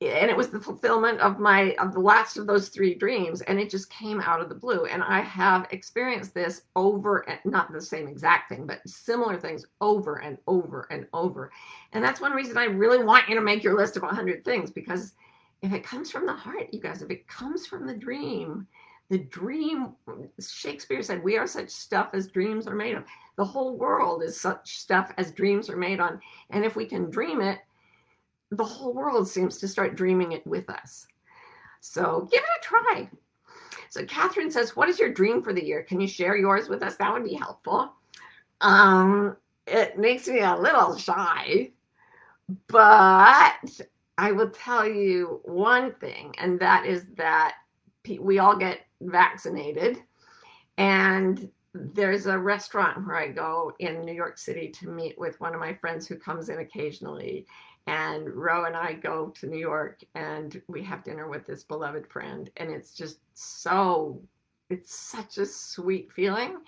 And 0.00 0.28
it 0.28 0.36
was 0.36 0.48
the 0.48 0.58
fulfillment 0.58 1.20
of 1.20 1.38
my 1.38 1.76
of 1.78 1.92
the 1.92 2.00
last 2.00 2.36
of 2.36 2.48
those 2.48 2.70
three 2.70 2.92
dreams, 2.92 3.40
and 3.42 3.60
it 3.60 3.70
just 3.70 3.88
came 3.88 4.20
out 4.20 4.40
of 4.40 4.48
the 4.48 4.54
blue. 4.56 4.86
And 4.86 5.00
I 5.00 5.20
have 5.20 5.68
experienced 5.70 6.34
this 6.34 6.62
over 6.74 7.24
not 7.44 7.70
the 7.70 7.80
same 7.80 8.08
exact 8.08 8.48
thing, 8.48 8.66
but 8.66 8.80
similar 8.84 9.38
things 9.38 9.64
over 9.80 10.16
and 10.16 10.38
over 10.48 10.88
and 10.90 11.06
over. 11.12 11.52
And 11.92 12.02
that's 12.02 12.20
one 12.20 12.32
reason 12.32 12.58
I 12.58 12.64
really 12.64 13.04
want 13.04 13.28
you 13.28 13.36
to 13.36 13.40
make 13.40 13.62
your 13.62 13.76
list 13.76 13.96
of 13.96 14.02
100 14.02 14.44
things 14.44 14.72
because 14.72 15.12
if 15.62 15.72
it 15.72 15.84
comes 15.84 16.10
from 16.10 16.26
the 16.26 16.32
heart, 16.32 16.68
you 16.72 16.80
guys, 16.80 17.02
if 17.02 17.10
it 17.10 17.28
comes 17.28 17.66
from 17.66 17.86
the 17.86 17.94
dream, 17.94 18.66
the 19.08 19.18
dream, 19.18 19.92
Shakespeare 20.40 21.02
said, 21.02 21.22
we 21.22 21.36
are 21.36 21.46
such 21.46 21.70
stuff 21.70 22.10
as 22.14 22.28
dreams 22.28 22.66
are 22.66 22.74
made 22.74 22.94
of. 22.96 23.04
The 23.36 23.44
whole 23.44 23.76
world 23.76 24.22
is 24.22 24.40
such 24.40 24.78
stuff 24.78 25.12
as 25.18 25.30
dreams 25.30 25.70
are 25.70 25.76
made 25.76 26.00
on. 26.00 26.20
And 26.50 26.64
if 26.64 26.76
we 26.76 26.86
can 26.86 27.10
dream 27.10 27.40
it, 27.40 27.58
the 28.50 28.64
whole 28.64 28.92
world 28.92 29.28
seems 29.28 29.58
to 29.58 29.68
start 29.68 29.96
dreaming 29.96 30.32
it 30.32 30.46
with 30.46 30.68
us. 30.68 31.06
So 31.80 32.28
give 32.30 32.40
it 32.42 32.60
a 32.60 32.64
try. 32.64 33.10
So 33.90 34.04
Catherine 34.06 34.50
says, 34.50 34.76
What 34.76 34.88
is 34.88 34.98
your 34.98 35.12
dream 35.12 35.42
for 35.42 35.52
the 35.52 35.64
year? 35.64 35.82
Can 35.82 36.00
you 36.00 36.08
share 36.08 36.36
yours 36.36 36.68
with 36.68 36.82
us? 36.82 36.96
That 36.96 37.12
would 37.12 37.24
be 37.24 37.34
helpful. 37.34 37.92
Um, 38.60 39.36
it 39.66 39.98
makes 39.98 40.28
me 40.28 40.40
a 40.40 40.56
little 40.56 40.96
shy, 40.96 41.72
but 42.68 43.80
I 44.18 44.32
will 44.32 44.50
tell 44.50 44.86
you 44.86 45.40
one 45.44 45.94
thing, 45.94 46.34
and 46.38 46.58
that 46.60 46.86
is 46.86 47.06
that 47.16 47.54
we 48.20 48.38
all 48.38 48.56
get 48.56 48.80
vaccinated. 49.00 50.02
And 50.78 51.50
there's 51.74 52.26
a 52.26 52.38
restaurant 52.38 53.06
where 53.06 53.16
I 53.16 53.28
go 53.28 53.72
in 53.78 54.04
New 54.04 54.12
York 54.12 54.38
City 54.38 54.68
to 54.68 54.88
meet 54.88 55.18
with 55.18 55.40
one 55.40 55.54
of 55.54 55.60
my 55.60 55.72
friends 55.72 56.06
who 56.06 56.16
comes 56.16 56.48
in 56.48 56.58
occasionally. 56.58 57.46
And 57.86 58.28
Ro 58.28 58.66
and 58.66 58.76
I 58.76 58.92
go 58.92 59.28
to 59.30 59.46
New 59.46 59.58
York 59.58 60.02
and 60.14 60.60
we 60.68 60.82
have 60.84 61.02
dinner 61.02 61.28
with 61.28 61.46
this 61.46 61.64
beloved 61.64 62.06
friend. 62.06 62.50
And 62.58 62.70
it's 62.70 62.94
just 62.94 63.18
so, 63.34 64.20
it's 64.70 64.94
such 64.94 65.38
a 65.38 65.46
sweet 65.46 66.12
feeling. 66.12 66.58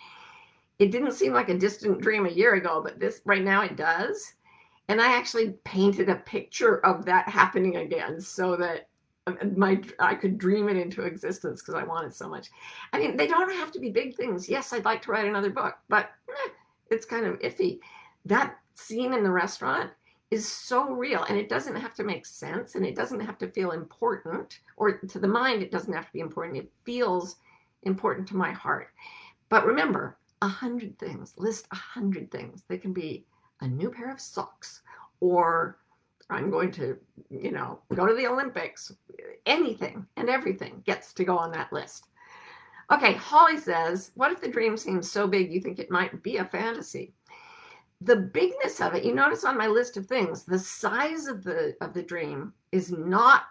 It 0.79 0.91
didn't 0.91 1.13
seem 1.13 1.33
like 1.33 1.51
a 1.51 1.59
distant 1.59 2.01
dream 2.01 2.27
a 2.27 2.31
year 2.31 2.55
ago, 2.55 2.81
but 2.83 2.99
this 2.99 3.21
right 3.25 3.45
now 3.45 3.63
it 3.63 3.77
does. 3.77 4.35
And 4.89 5.01
I 5.01 5.17
actually 5.17 5.51
painted 5.65 6.09
a 6.09 6.17
picture 6.17 6.85
of 6.85 7.05
that 7.07 7.29
happening 7.29 7.77
again 7.77 8.21
so 8.21 8.57
that 8.57 8.89
my 9.57 9.81
I 9.99 10.15
could 10.15 10.37
dream 10.37 10.69
it 10.69 10.77
into 10.77 11.03
existence 11.03 11.63
because 11.63 11.75
I 11.75 11.85
want 11.85 12.07
it 12.07 12.15
so 12.15 12.29
much. 12.29 12.51
I 12.93 12.99
mean, 12.99 13.17
they 13.17 13.27
don't 13.27 13.53
have 13.53 13.73
to 13.73 13.81
be 13.81 13.91
big 13.91 14.15
things. 14.15 14.49
Yes, 14.49 14.73
I'd 14.73 14.85
like 14.85 15.01
to 15.03 15.11
write 15.11 15.27
another 15.27 15.51
book, 15.51 15.77
but 15.89 16.11
eh, 16.29 16.51
it's 16.91 17.07
kind 17.07 17.25
of 17.25 17.39
iffy. 17.39 17.79
That 18.27 18.59
scene 18.75 19.15
in 19.15 19.25
the 19.25 19.31
restaurant 19.31 19.91
is 20.31 20.47
so 20.47 20.91
real 20.91 21.25
and 21.25 21.39
it 21.39 21.49
doesn't 21.49 21.77
have 21.77 21.95
to 21.95 22.03
make 22.03 22.27
sense 22.27 22.75
and 22.75 22.85
it 22.85 22.97
doesn't 22.97 23.21
have 23.21 23.39
to 23.39 23.51
feel 23.53 23.71
important 23.71 24.59
or 24.77 24.99
to 24.99 25.19
the 25.19 25.29
mind 25.29 25.63
it 25.63 25.71
doesn't 25.71 25.93
have 25.93 26.07
to 26.07 26.13
be 26.13 26.21
important. 26.21 26.59
It 26.59 26.73
feels 26.85 27.37
important 27.85 28.27
to 28.29 28.37
my 28.37 28.51
heart. 28.51 28.89
But 29.49 29.67
remember, 29.67 30.19
a 30.43 30.49
hundred 30.49 30.99
things, 30.99 31.35
list 31.39 31.67
a 31.73 31.77
hundred 31.77 32.31
things. 32.31 32.65
They 32.69 32.79
can 32.79 32.93
be 32.93 33.25
a 33.65 33.69
new 33.69 33.91
pair 33.91 34.11
of 34.11 34.21
socks 34.21 34.83
or 35.21 35.79
I'm 36.31 36.51
going 36.51 36.71
to, 36.73 36.97
you 37.31 37.51
know, 37.51 37.81
go 37.95 38.07
to 38.07 38.15
the 38.15 38.27
Olympics. 38.27 38.93
Anything 39.47 40.07
and 40.17 40.29
everything 40.29 40.83
gets 40.87 41.13
to 41.15 41.25
go 41.25 41.37
on 41.37 41.51
that 41.53 41.73
list. 41.73 42.09
Okay, 42.93 43.15
Holly 43.15 43.59
says, 43.59 44.11
What 44.15 44.33
if 44.33 44.41
the 44.41 44.49
dream 44.49 44.77
seems 44.77 45.11
so 45.11 45.27
big 45.27 45.53
you 45.53 45.61
think 45.61 45.79
it 45.79 45.91
might 45.91 46.23
be 46.23 46.39
a 46.39 46.45
fantasy? 46.45 47.15
The 48.01 48.17
bigness 48.17 48.81
of 48.81 48.95
it, 48.95 49.05
you 49.05 49.15
notice 49.15 49.45
on 49.45 49.57
my 49.57 49.67
list 49.67 49.97
of 49.97 50.07
things, 50.07 50.45
the 50.45 50.59
size 50.59 51.27
of 51.27 51.43
the 51.43 51.75
of 51.81 51.95
the 51.95 52.03
dream 52.03 52.53
is 52.73 52.91
not 52.91 53.45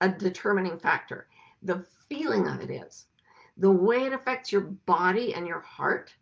a 0.00 0.08
determining 0.08 0.76
factor. 0.76 1.28
The 1.62 1.86
feeling 2.08 2.46
of 2.48 2.60
it 2.60 2.70
is. 2.70 3.06
The 3.56 3.70
way 3.70 4.04
it 4.04 4.12
affects 4.12 4.52
your 4.52 4.62
body 4.62 5.34
and 5.34 5.46
your 5.46 5.60
heart 5.60 6.12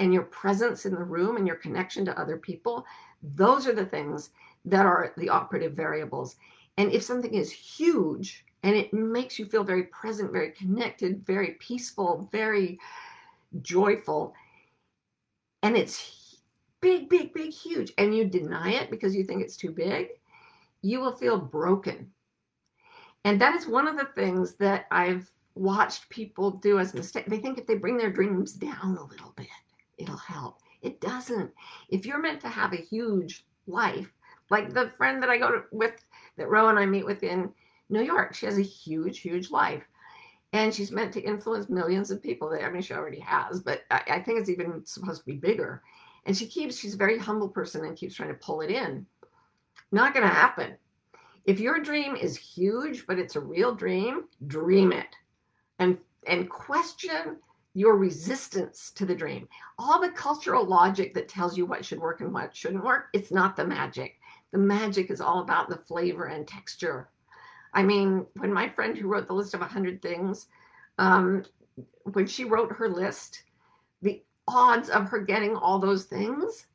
and 0.00 0.12
your 0.12 0.24
presence 0.24 0.86
in 0.86 0.94
the 0.94 1.02
room 1.02 1.36
and 1.36 1.46
your 1.46 1.56
connection 1.56 2.04
to 2.04 2.20
other 2.20 2.36
people, 2.36 2.84
those 3.22 3.66
are 3.66 3.74
the 3.74 3.84
things 3.84 4.30
that 4.64 4.86
are 4.86 5.12
the 5.16 5.28
operative 5.28 5.72
variables. 5.72 6.36
And 6.76 6.92
if 6.92 7.02
something 7.02 7.34
is 7.34 7.50
huge 7.50 8.44
and 8.62 8.76
it 8.76 8.92
makes 8.92 9.38
you 9.38 9.46
feel 9.46 9.64
very 9.64 9.84
present, 9.84 10.32
very 10.32 10.50
connected, 10.52 11.26
very 11.26 11.56
peaceful, 11.58 12.28
very 12.30 12.78
joyful, 13.62 14.34
and 15.62 15.76
it's 15.76 16.40
big, 16.80 17.08
big, 17.08 17.32
big, 17.34 17.52
huge, 17.52 17.92
and 17.98 18.14
you 18.14 18.24
deny 18.24 18.70
it 18.70 18.90
because 18.90 19.14
you 19.14 19.24
think 19.24 19.42
it's 19.42 19.56
too 19.56 19.72
big, 19.72 20.08
you 20.82 21.00
will 21.00 21.12
feel 21.12 21.38
broken. 21.38 22.10
And 23.24 23.40
that 23.40 23.56
is 23.56 23.66
one 23.66 23.88
of 23.88 23.96
the 23.96 24.08
things 24.14 24.54
that 24.54 24.86
I've 24.90 25.28
watched 25.54 26.08
people 26.08 26.52
do 26.52 26.78
as 26.78 26.94
mistake. 26.94 27.26
They 27.26 27.38
think 27.38 27.58
if 27.58 27.66
they 27.66 27.74
bring 27.74 27.96
their 27.96 28.12
dreams 28.12 28.52
down 28.52 28.96
a 28.96 29.04
little 29.04 29.32
bit, 29.36 29.48
it'll 29.98 30.16
help. 30.16 30.58
It 30.82 31.00
doesn't. 31.00 31.50
If 31.88 32.06
you're 32.06 32.20
meant 32.20 32.40
to 32.42 32.48
have 32.48 32.72
a 32.72 32.76
huge 32.76 33.44
life, 33.66 34.12
like 34.50 34.72
the 34.72 34.90
friend 34.96 35.22
that 35.22 35.30
I 35.30 35.38
go 35.38 35.50
to, 35.50 35.62
with, 35.72 36.06
that 36.36 36.48
Ro 36.48 36.68
and 36.68 36.78
I 36.78 36.86
meet 36.86 37.04
with 37.04 37.22
in 37.22 37.50
New 37.90 38.02
York, 38.02 38.34
she 38.34 38.46
has 38.46 38.58
a 38.58 38.62
huge, 38.62 39.20
huge 39.20 39.50
life. 39.50 39.82
And 40.52 40.74
she's 40.74 40.92
meant 40.92 41.12
to 41.12 41.20
influence 41.20 41.68
millions 41.68 42.10
of 42.10 42.22
people. 42.22 42.48
That 42.48 42.64
I 42.64 42.70
mean, 42.70 42.80
she 42.80 42.94
already 42.94 43.20
has, 43.20 43.60
but 43.60 43.82
I, 43.90 44.02
I 44.08 44.20
think 44.20 44.40
it's 44.40 44.48
even 44.48 44.84
supposed 44.86 45.20
to 45.20 45.26
be 45.26 45.36
bigger. 45.36 45.82
And 46.24 46.36
she 46.36 46.46
keeps, 46.46 46.78
she's 46.78 46.94
a 46.94 46.98
very 46.98 47.18
humble 47.18 47.48
person 47.48 47.84
and 47.84 47.96
keeps 47.96 48.14
trying 48.14 48.30
to 48.30 48.34
pull 48.34 48.62
it 48.62 48.70
in. 48.70 49.04
Not 49.92 50.14
going 50.14 50.26
to 50.26 50.32
happen. 50.32 50.76
If 51.44 51.60
your 51.60 51.80
dream 51.80 52.16
is 52.16 52.36
huge, 52.36 53.06
but 53.06 53.18
it's 53.18 53.36
a 53.36 53.40
real 53.40 53.74
dream, 53.74 54.24
dream 54.46 54.92
it 54.92 55.14
and 55.78 55.98
and 56.26 56.48
question 56.50 57.38
your 57.78 57.96
resistance 57.96 58.90
to 58.90 59.06
the 59.06 59.14
dream. 59.14 59.48
All 59.78 60.00
the 60.00 60.10
cultural 60.10 60.64
logic 60.64 61.14
that 61.14 61.28
tells 61.28 61.56
you 61.56 61.64
what 61.64 61.84
should 61.84 62.00
work 62.00 62.20
and 62.20 62.34
what 62.34 62.56
shouldn't 62.56 62.82
work, 62.84 63.06
it's 63.12 63.30
not 63.30 63.54
the 63.54 63.64
magic. 63.64 64.18
The 64.50 64.58
magic 64.58 65.12
is 65.12 65.20
all 65.20 65.42
about 65.42 65.68
the 65.68 65.76
flavor 65.76 66.24
and 66.24 66.44
texture. 66.44 67.08
I 67.72 67.84
mean, 67.84 68.26
when 68.38 68.52
my 68.52 68.68
friend 68.68 68.98
who 68.98 69.06
wrote 69.06 69.28
the 69.28 69.34
list 69.34 69.54
of 69.54 69.60
100 69.60 70.02
things, 70.02 70.48
um, 70.98 71.44
when 72.02 72.26
she 72.26 72.44
wrote 72.44 72.72
her 72.72 72.88
list, 72.88 73.44
the 74.02 74.24
odds 74.48 74.88
of 74.88 75.08
her 75.10 75.20
getting 75.20 75.54
all 75.54 75.78
those 75.78 76.02
things, 76.02 76.66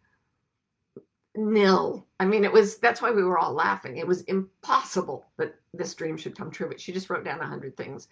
nil. 1.36 2.08
I 2.22 2.26
mean, 2.26 2.46
it 2.46 2.54
was 2.54 2.78
that's 2.78 3.02
why 3.02 3.12
we 3.12 3.24
were 3.24 3.40
all 3.40 3.52
laughing. 3.52 3.98
It 3.98 4.08
was 4.08 4.22
impossible 4.22 5.26
that 5.36 5.56
this 5.74 5.96
dream 5.96 6.16
should 6.16 6.38
come 6.38 6.50
true, 6.50 6.70
but 6.70 6.80
she 6.80 6.94
just 6.94 7.10
wrote 7.10 7.26
down 7.26 7.40
100 7.40 7.76
things 7.76 8.08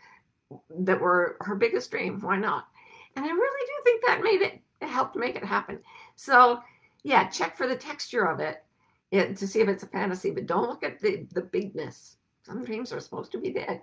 that 0.79 0.99
were 0.99 1.37
her 1.39 1.55
biggest 1.55 1.89
dream. 1.89 2.19
Why 2.19 2.35
not? 2.35 2.67
And 3.15 3.25
I 3.25 3.29
really 3.29 3.65
do 3.65 3.83
think 3.83 4.05
that 4.05 4.23
made 4.23 4.41
it, 4.41 4.61
it 4.81 4.87
helped 4.87 5.15
make 5.15 5.35
it 5.35 5.43
happen. 5.43 5.79
So, 6.15 6.61
yeah, 7.03 7.27
check 7.27 7.57
for 7.57 7.67
the 7.67 7.75
texture 7.75 8.25
of 8.25 8.39
it 8.39 8.63
it, 9.11 9.35
to 9.37 9.47
see 9.47 9.59
if 9.59 9.67
it's 9.67 9.83
a 9.83 9.87
fantasy, 9.87 10.31
but 10.31 10.45
don't 10.45 10.69
look 10.69 10.83
at 10.83 10.99
the, 10.99 11.27
the 11.33 11.41
bigness. 11.41 12.17
Some 12.41 12.63
dreams 12.63 12.91
are 12.91 12.99
supposed 12.99 13.31
to 13.33 13.37
be 13.37 13.51
big. 13.51 13.81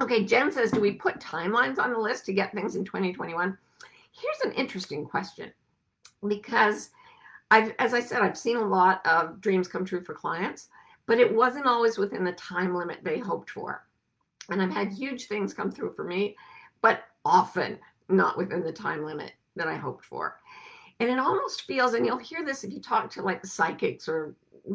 Okay, 0.00 0.24
Jen 0.24 0.52
says, 0.52 0.70
do 0.70 0.80
we 0.80 0.92
put 0.92 1.18
timelines 1.20 1.78
on 1.78 1.92
the 1.92 1.98
list 1.98 2.26
to 2.26 2.34
get 2.34 2.52
things 2.52 2.76
in 2.76 2.84
2021? 2.84 3.56
Here's 4.12 4.40
an 4.44 4.52
interesting 4.52 5.06
question 5.06 5.50
because 6.26 6.90
I've, 7.50 7.74
as 7.78 7.94
I 7.94 8.00
said, 8.00 8.20
I've 8.20 8.36
seen 8.36 8.56
a 8.56 8.66
lot 8.66 9.04
of 9.06 9.40
dreams 9.40 9.68
come 9.68 9.84
true 9.84 10.04
for 10.04 10.14
clients, 10.14 10.68
but 11.06 11.18
it 11.18 11.34
wasn't 11.34 11.66
always 11.66 11.96
within 11.96 12.24
the 12.24 12.32
time 12.32 12.74
limit 12.74 12.98
they 13.02 13.18
hoped 13.18 13.50
for. 13.50 13.86
And 14.50 14.60
I've 14.60 14.72
had 14.72 14.92
huge 14.92 15.26
things 15.26 15.54
come 15.54 15.70
through 15.70 15.94
for 15.94 16.04
me, 16.04 16.36
but 16.82 17.04
often 17.26 17.78
not 18.08 18.38
within 18.38 18.62
the 18.62 18.72
time 18.72 19.04
limit 19.04 19.32
that 19.56 19.68
I 19.68 19.74
hoped 19.74 20.04
for. 20.04 20.38
And 21.00 21.10
it 21.10 21.18
almost 21.18 21.62
feels, 21.62 21.94
and 21.94 22.06
you'll 22.06 22.16
hear 22.18 22.44
this 22.44 22.64
if 22.64 22.72
you 22.72 22.80
talk 22.80 23.10
to 23.10 23.22
like 23.22 23.44
psychics 23.44 24.08
or 24.08 24.34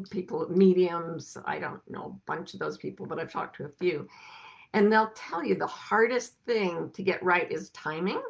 people, 0.10 0.48
mediums. 0.50 1.38
I 1.46 1.60
don't 1.60 1.82
know 1.90 2.06
a 2.06 2.32
bunch 2.32 2.54
of 2.54 2.60
those 2.60 2.78
people, 2.78 3.06
but 3.06 3.20
I've 3.20 3.32
talked 3.32 3.56
to 3.58 3.66
a 3.66 3.70
few. 3.70 4.08
And 4.74 4.92
they'll 4.92 5.12
tell 5.16 5.44
you 5.44 5.56
the 5.56 5.68
hardest 5.68 6.36
thing 6.46 6.92
to 6.94 7.04
get 7.04 7.24
right 7.24 7.52
is 7.52 7.70
timing. 7.72 8.22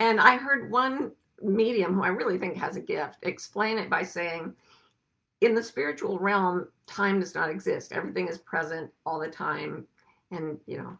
And 0.00 0.20
I 0.20 0.36
heard 0.36 0.70
one 0.70 1.12
medium 1.42 1.94
who 1.94 2.02
I 2.02 2.08
really 2.08 2.38
think 2.38 2.56
has 2.56 2.76
a 2.76 2.80
gift 2.80 3.18
explain 3.22 3.78
it 3.78 3.90
by 3.90 4.02
saying, 4.02 4.54
in 5.40 5.54
the 5.54 5.62
spiritual 5.62 6.18
realm, 6.18 6.68
time 6.86 7.20
does 7.20 7.34
not 7.34 7.50
exist. 7.50 7.92
Everything 7.92 8.28
is 8.28 8.38
present 8.38 8.90
all 9.06 9.20
the 9.20 9.28
time. 9.28 9.86
And, 10.30 10.58
you 10.66 10.78
know, 10.78 10.98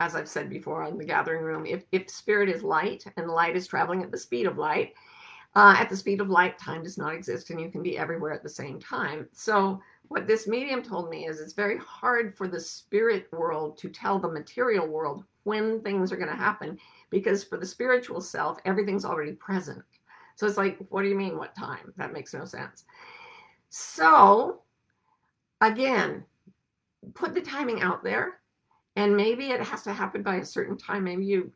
as 0.00 0.14
I've 0.14 0.28
said 0.28 0.50
before 0.50 0.82
on 0.82 0.98
the 0.98 1.04
gathering 1.04 1.42
room, 1.42 1.64
if, 1.66 1.84
if 1.92 2.10
spirit 2.10 2.48
is 2.48 2.62
light 2.62 3.04
and 3.16 3.28
light 3.28 3.56
is 3.56 3.66
traveling 3.66 4.02
at 4.02 4.10
the 4.10 4.18
speed 4.18 4.46
of 4.46 4.58
light, 4.58 4.94
uh, 5.54 5.74
at 5.78 5.88
the 5.88 5.96
speed 5.96 6.20
of 6.20 6.28
light, 6.28 6.58
time 6.58 6.82
does 6.82 6.98
not 6.98 7.14
exist 7.14 7.48
and 7.48 7.58
you 7.58 7.70
can 7.70 7.82
be 7.82 7.96
everywhere 7.96 8.32
at 8.32 8.42
the 8.42 8.48
same 8.48 8.78
time. 8.78 9.26
So, 9.32 9.80
what 10.08 10.26
this 10.26 10.46
medium 10.46 10.82
told 10.82 11.10
me 11.10 11.26
is 11.26 11.40
it's 11.40 11.54
very 11.54 11.78
hard 11.78 12.36
for 12.36 12.46
the 12.46 12.60
spirit 12.60 13.26
world 13.32 13.76
to 13.78 13.88
tell 13.88 14.20
the 14.20 14.28
material 14.28 14.86
world 14.86 15.24
when 15.42 15.80
things 15.80 16.12
are 16.12 16.16
going 16.16 16.28
to 16.28 16.36
happen 16.36 16.78
because 17.10 17.42
for 17.42 17.56
the 17.56 17.66
spiritual 17.66 18.20
self, 18.20 18.58
everything's 18.64 19.04
already 19.04 19.32
present. 19.32 19.82
So, 20.34 20.46
it's 20.46 20.58
like, 20.58 20.76
what 20.90 21.02
do 21.02 21.08
you 21.08 21.16
mean, 21.16 21.38
what 21.38 21.56
time? 21.56 21.94
That 21.96 22.12
makes 22.12 22.34
no 22.34 22.44
sense. 22.44 22.84
So, 23.70 24.60
again, 25.62 26.22
put 27.14 27.32
the 27.32 27.40
timing 27.40 27.80
out 27.80 28.04
there 28.04 28.40
and 28.96 29.14
maybe 29.14 29.50
it 29.50 29.60
has 29.60 29.82
to 29.82 29.92
happen 29.92 30.22
by 30.22 30.36
a 30.36 30.44
certain 30.44 30.76
time. 30.76 31.04
Maybe 31.04 31.24
you 31.24 31.52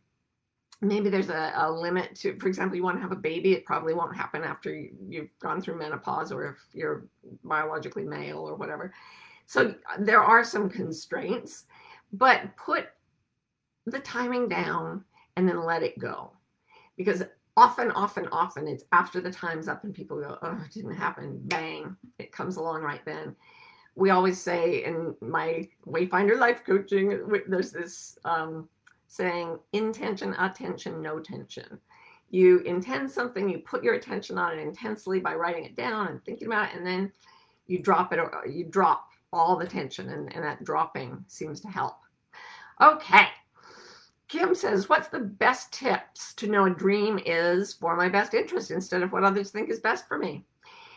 maybe 0.82 1.10
there's 1.10 1.30
a, 1.30 1.52
a, 1.56 1.70
limit 1.70 2.14
to 2.14 2.38
for 2.38 2.48
example 2.48 2.76
you 2.76 2.82
want 2.82 2.96
to 2.96 3.02
have 3.02 3.12
a 3.12 3.16
baby 3.16 3.52
it 3.52 3.66
probably 3.66 3.92
won't 3.92 4.16
happen 4.16 4.42
after 4.42 4.74
you, 4.74 4.90
you've 5.08 5.38
gone 5.38 5.60
through 5.60 5.78
menopause 5.78 6.32
or 6.32 6.46
if 6.46 6.56
you're 6.72 7.04
biologically 7.44 8.04
male 8.04 8.38
or 8.38 8.54
whatever. 8.54 8.92
So 9.46 9.74
uh, 9.92 9.96
there 9.98 10.22
are 10.22 10.44
some 10.44 10.70
constraints 10.70 11.64
but 12.12 12.56
put 12.56 12.88
the 13.86 14.00
timing 14.00 14.48
down 14.48 15.04
and 15.36 15.48
then 15.48 15.64
let 15.64 15.82
it 15.82 15.98
go. 15.98 16.32
Because 16.96 17.22
often 17.56 17.90
often 17.90 18.28
often 18.28 18.68
it's 18.68 18.84
after 18.92 19.20
the 19.20 19.30
time's 19.30 19.68
up 19.68 19.84
and 19.84 19.94
people 19.94 20.20
go 20.20 20.38
oh 20.42 20.62
it 20.64 20.72
didn't 20.72 20.94
happen. 20.94 21.40
Bang 21.44 21.96
it 22.18 22.32
comes 22.32 22.56
along 22.56 22.82
right 22.82 23.04
then 23.04 23.36
we 23.96 24.10
always 24.10 24.40
say 24.40 24.84
in 24.84 25.14
my 25.20 25.68
Wayfinder 25.86 26.38
life 26.38 26.62
coaching, 26.64 27.20
there's 27.46 27.72
this 27.72 28.18
um, 28.24 28.68
saying 29.08 29.58
intention, 29.72 30.34
attention, 30.38 31.02
no 31.02 31.18
tension. 31.18 31.78
You 32.30 32.60
intend 32.60 33.10
something, 33.10 33.48
you 33.48 33.58
put 33.58 33.82
your 33.82 33.94
attention 33.94 34.38
on 34.38 34.56
it 34.56 34.62
intensely 34.62 35.18
by 35.18 35.34
writing 35.34 35.64
it 35.64 35.76
down 35.76 36.08
and 36.08 36.24
thinking 36.24 36.46
about 36.46 36.70
it, 36.70 36.76
and 36.76 36.86
then 36.86 37.10
you 37.66 37.80
drop 37.80 38.12
it, 38.12 38.20
or 38.20 38.46
you 38.46 38.64
drop 38.64 39.08
all 39.32 39.56
the 39.56 39.66
tension, 39.66 40.08
and, 40.10 40.32
and 40.34 40.44
that 40.44 40.64
dropping 40.64 41.24
seems 41.26 41.60
to 41.60 41.68
help. 41.68 41.96
Okay. 42.80 43.26
Kim 44.28 44.54
says, 44.54 44.88
What's 44.88 45.08
the 45.08 45.18
best 45.18 45.72
tips 45.72 46.34
to 46.34 46.46
know 46.46 46.66
a 46.66 46.70
dream 46.70 47.18
is 47.26 47.74
for 47.74 47.96
my 47.96 48.08
best 48.08 48.32
interest 48.32 48.70
instead 48.70 49.02
of 49.02 49.10
what 49.12 49.24
others 49.24 49.50
think 49.50 49.68
is 49.68 49.80
best 49.80 50.06
for 50.06 50.18
me? 50.18 50.46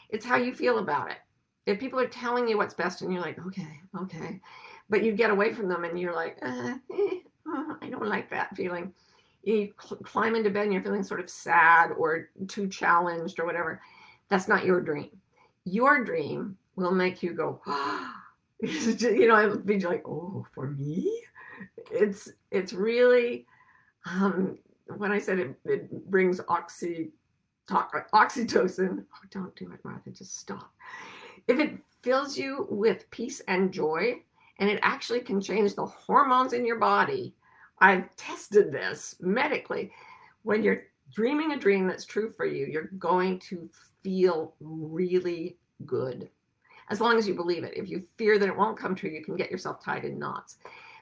It's 0.10 0.26
how 0.26 0.36
you 0.36 0.54
feel 0.54 0.78
about 0.78 1.10
it. 1.10 1.18
If 1.66 1.80
people 1.80 2.00
are 2.00 2.08
telling 2.08 2.48
you 2.48 2.58
what's 2.58 2.74
best 2.74 3.02
and 3.02 3.12
you're 3.14 3.22
like, 3.22 3.44
okay, 3.46 3.80
okay, 4.02 4.40
but 4.90 5.04
you 5.04 5.14
get 5.14 5.30
away 5.30 5.54
from 5.54 5.68
them 5.70 5.84
and 5.84 6.00
you're 6.00 6.16
like, 6.16 6.38
uh, 6.42 6.76
eh, 6.94 7.20
oh, 7.48 7.78
I 7.82 7.90
don't 7.90 8.08
like 8.08 8.30
that 8.30 8.56
feeling. 8.56 8.94
You 9.44 9.74
cl- 9.82 10.02
climb 10.02 10.36
into 10.36 10.50
bed 10.50 10.64
and 10.64 10.74
you're 10.74 10.82
feeling 10.82 11.04
sort 11.04 11.20
of 11.20 11.30
sad 11.30 11.92
or 11.98 12.30
too 12.48 12.68
challenged 12.68 13.40
or 13.40 13.46
whatever. 13.46 13.82
That's 14.30 14.48
not 14.48 14.66
your 14.66 14.82
dream. 14.82 15.10
Your 15.66 16.04
dream 16.04 16.58
will 16.76 16.92
make 16.92 17.24
you 17.24 17.34
go, 17.34 17.62
you 18.62 19.28
know, 19.28 19.40
it'll 19.40 19.58
be 19.58 19.80
like, 19.80 20.08
oh, 20.08 20.46
for 20.54 20.68
me? 20.72 21.22
It's 21.92 22.30
it's 22.52 22.74
really 22.74 23.46
um 24.06 24.58
when 24.98 25.12
I 25.12 25.20
said 25.20 25.40
it, 25.40 25.56
it 25.66 26.10
brings 26.10 26.42
oxy 26.48 27.12
talk, 27.68 28.10
oxytocin. 28.14 29.04
Oh, 29.14 29.28
don't 29.32 29.56
do 29.56 29.72
it, 29.72 29.80
Martha. 29.84 30.12
Just 30.12 30.40
stop. 30.40 30.72
If 31.48 31.60
it 31.60 31.78
fills 32.02 32.38
you 32.38 32.68
with 32.70 33.10
peace 33.12 33.42
and 33.48 33.72
joy, 33.72 34.22
and 34.60 34.70
it 34.70 34.80
actually 34.82 35.20
can 35.20 35.42
change 35.42 35.76
the 35.76 35.86
hormones 35.86 36.54
in 36.54 36.66
your 36.66 36.80
body, 36.80 37.34
I've 37.80 38.16
tested 38.16 38.72
this 38.72 39.16
medically. 39.20 39.92
When 40.44 40.64
you're 40.64 40.84
dreaming 41.14 41.52
a 41.52 41.60
dream 41.60 41.88
that's 41.88 42.06
true 42.06 42.30
for 42.30 42.46
you, 42.46 42.66
you're 42.66 42.92
going 42.98 43.40
to 43.40 43.70
feel 44.04 44.54
really 44.60 45.58
good. 45.86 46.30
As 46.90 47.02
long 47.02 47.18
as 47.18 47.28
you 47.28 47.34
believe 47.34 47.64
it. 47.64 47.76
If 47.76 47.90
you 47.90 48.04
fear 48.18 48.38
that 48.38 48.48
it 48.48 48.56
won't 48.56 48.78
come 48.78 48.96
true, 48.96 49.10
you 49.10 49.24
can 49.24 49.36
get 49.36 49.52
yourself 49.52 49.84
tied 49.84 50.06
in 50.06 50.20
knots. 50.20 50.58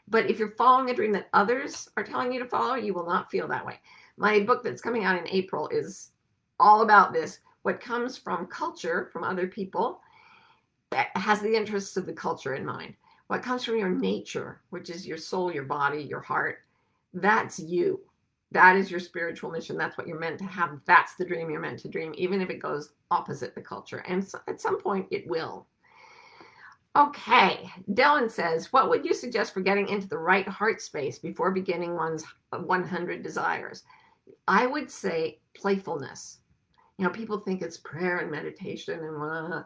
But 0.07 0.29
if 0.29 0.39
you're 0.39 0.55
following 0.55 0.89
a 0.89 0.93
dream 0.93 1.11
that 1.13 1.29
others 1.33 1.89
are 1.97 2.03
telling 2.03 2.31
you 2.31 2.39
to 2.39 2.47
follow, 2.47 2.75
you 2.75 2.93
will 2.93 3.05
not 3.05 3.29
feel 3.29 3.47
that 3.47 3.65
way. 3.65 3.79
My 4.17 4.39
book 4.39 4.63
that's 4.63 4.81
coming 4.81 5.03
out 5.03 5.17
in 5.17 5.27
April 5.27 5.67
is 5.69 6.11
all 6.59 6.81
about 6.81 7.13
this. 7.13 7.39
What 7.63 7.81
comes 7.81 8.17
from 8.17 8.47
culture, 8.47 9.09
from 9.11 9.23
other 9.23 9.47
people, 9.47 10.01
has 11.15 11.41
the 11.41 11.55
interests 11.55 11.97
of 11.97 12.05
the 12.05 12.13
culture 12.13 12.55
in 12.55 12.65
mind. 12.65 12.95
What 13.27 13.43
comes 13.43 13.63
from 13.63 13.77
your 13.77 13.89
nature, 13.89 14.61
which 14.71 14.89
is 14.89 15.07
your 15.07 15.17
soul, 15.17 15.53
your 15.53 15.63
body, 15.63 16.03
your 16.03 16.19
heart, 16.19 16.59
that's 17.13 17.59
you. 17.59 18.01
That 18.51 18.75
is 18.75 18.91
your 18.91 18.99
spiritual 18.99 19.51
mission. 19.51 19.77
That's 19.77 19.97
what 19.97 20.07
you're 20.07 20.19
meant 20.19 20.39
to 20.39 20.45
have. 20.45 20.79
That's 20.85 21.15
the 21.15 21.25
dream 21.25 21.49
you're 21.49 21.61
meant 21.61 21.79
to 21.79 21.87
dream, 21.87 22.13
even 22.17 22.41
if 22.41 22.49
it 22.49 22.59
goes 22.59 22.91
opposite 23.09 23.55
the 23.55 23.61
culture. 23.61 23.99
And 23.99 24.25
so 24.25 24.39
at 24.47 24.59
some 24.59 24.81
point, 24.81 25.07
it 25.11 25.25
will. 25.27 25.67
Okay, 26.97 27.69
Dylan 27.91 28.29
says, 28.29 28.73
What 28.73 28.89
would 28.89 29.05
you 29.05 29.13
suggest 29.13 29.53
for 29.53 29.61
getting 29.61 29.87
into 29.87 30.09
the 30.09 30.17
right 30.17 30.45
heart 30.45 30.81
space 30.81 31.17
before 31.19 31.51
beginning 31.51 31.95
one's 31.95 32.25
100 32.49 33.23
desires? 33.23 33.83
I 34.49 34.65
would 34.65 34.91
say 34.91 35.39
playfulness. 35.53 36.39
You 36.97 37.05
know, 37.05 37.11
people 37.11 37.39
think 37.39 37.61
it's 37.61 37.77
prayer 37.77 38.17
and 38.17 38.29
meditation 38.29 38.99
and 38.99 39.17
blah, 39.17 39.63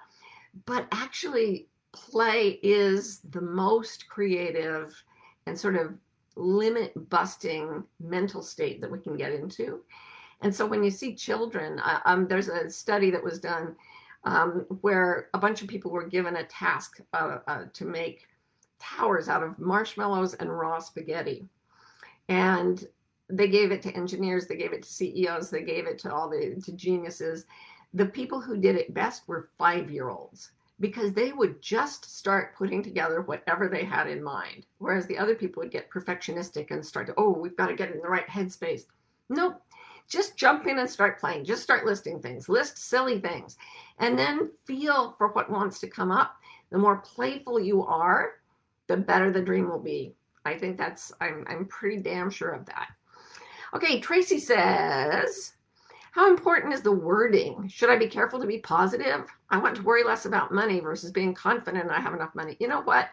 but 0.65 0.87
actually, 0.91 1.67
play 1.91 2.59
is 2.61 3.19
the 3.29 3.41
most 3.41 4.07
creative 4.09 4.93
and 5.45 5.57
sort 5.57 5.75
of 5.75 5.97
limit 6.35 6.91
busting 7.09 7.83
mental 7.99 8.41
state 8.41 8.81
that 8.81 8.91
we 8.91 8.99
can 8.99 9.15
get 9.15 9.31
into. 9.31 9.81
And 10.41 10.53
so 10.53 10.65
when 10.65 10.83
you 10.83 10.91
see 10.91 11.15
children, 11.15 11.81
um, 12.05 12.27
there's 12.27 12.49
a 12.49 12.69
study 12.69 13.09
that 13.11 13.23
was 13.23 13.39
done 13.39 13.75
um, 14.25 14.65
where 14.81 15.29
a 15.33 15.37
bunch 15.37 15.61
of 15.61 15.67
people 15.67 15.91
were 15.91 16.07
given 16.07 16.35
a 16.35 16.43
task 16.45 16.99
uh, 17.13 17.37
uh, 17.47 17.63
to 17.73 17.85
make 17.85 18.27
towers 18.79 19.29
out 19.29 19.43
of 19.43 19.59
marshmallows 19.59 20.33
and 20.35 20.55
raw 20.55 20.79
spaghetti. 20.79 21.47
And 22.27 22.85
they 23.29 23.47
gave 23.47 23.71
it 23.71 23.81
to 23.83 23.95
engineers, 23.95 24.47
they 24.47 24.55
gave 24.55 24.73
it 24.73 24.83
to 24.83 24.89
CEOs, 24.89 25.49
they 25.49 25.63
gave 25.63 25.87
it 25.87 25.97
to 25.99 26.13
all 26.13 26.29
the 26.29 26.61
to 26.63 26.71
geniuses. 26.73 27.45
The 27.95 28.05
people 28.05 28.39
who 28.39 28.57
did 28.57 28.75
it 28.75 28.93
best 28.93 29.27
were 29.27 29.49
five 29.57 29.89
year 29.89 30.09
olds 30.09 30.51
because 30.79 31.13
they 31.13 31.31
would 31.31 31.61
just 31.61 32.17
start 32.17 32.55
putting 32.55 32.83
together 32.83 33.21
whatever 33.21 33.69
they 33.69 33.83
had 33.83 34.07
in 34.07 34.21
mind. 34.21 34.65
Whereas 34.79 35.07
the 35.07 35.17
other 35.17 35.33
people 35.33 35.63
would 35.63 35.71
get 35.71 35.89
perfectionistic 35.89 36.71
and 36.71 36.85
start 36.85 37.07
to, 37.07 37.13
oh, 37.17 37.31
we've 37.31 37.55
got 37.55 37.67
to 37.67 37.75
get 37.75 37.91
in 37.91 38.01
the 38.01 38.09
right 38.09 38.27
headspace. 38.27 38.83
Nope. 39.29 39.61
Just 40.07 40.37
jump 40.37 40.67
in 40.67 40.77
and 40.77 40.89
start 40.89 41.19
playing. 41.19 41.45
Just 41.45 41.63
start 41.63 41.85
listing 41.85 42.19
things. 42.19 42.49
List 42.49 42.77
silly 42.77 43.19
things. 43.19 43.57
And 43.99 44.19
then 44.19 44.51
feel 44.65 45.15
for 45.17 45.29
what 45.29 45.49
wants 45.49 45.79
to 45.79 45.87
come 45.87 46.11
up. 46.11 46.35
The 46.71 46.77
more 46.77 46.97
playful 46.97 47.59
you 47.59 47.83
are, 47.83 48.33
the 48.87 48.97
better 48.97 49.31
the 49.31 49.41
dream 49.41 49.69
will 49.69 49.79
be. 49.79 50.13
I 50.43 50.55
think 50.57 50.77
that's, 50.77 51.11
I'm, 51.21 51.45
I'm 51.47 51.65
pretty 51.65 51.97
damn 51.97 52.29
sure 52.29 52.51
of 52.51 52.65
that. 52.67 52.89
Okay, 53.73 53.99
Tracy 53.99 54.39
says, 54.39 55.53
how 56.15 56.29
important 56.29 56.73
is 56.73 56.81
the 56.81 56.93
wording? 56.93 57.67
Should 57.67 57.89
I 57.89 57.97
be 57.97 58.07
careful 58.07 58.39
to 58.39 58.47
be 58.47 58.59
positive? 58.59 59.27
I 59.49 59.57
want 59.57 59.75
to 59.75 59.83
worry 59.83 60.01
less 60.01 60.23
about 60.23 60.53
money 60.53 60.79
versus 60.79 61.11
being 61.11 61.33
confident 61.33 61.91
I 61.91 61.99
have 61.99 62.13
enough 62.13 62.33
money. 62.33 62.55
You 62.61 62.69
know 62.69 62.83
what? 62.83 63.09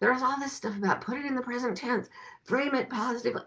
There's 0.00 0.22
all 0.22 0.38
this 0.38 0.52
stuff 0.52 0.76
about 0.76 1.00
put 1.00 1.18
it 1.18 1.26
in 1.26 1.34
the 1.34 1.42
present 1.42 1.76
tense, 1.76 2.08
frame 2.44 2.76
it 2.76 2.88
positively. 2.88 3.42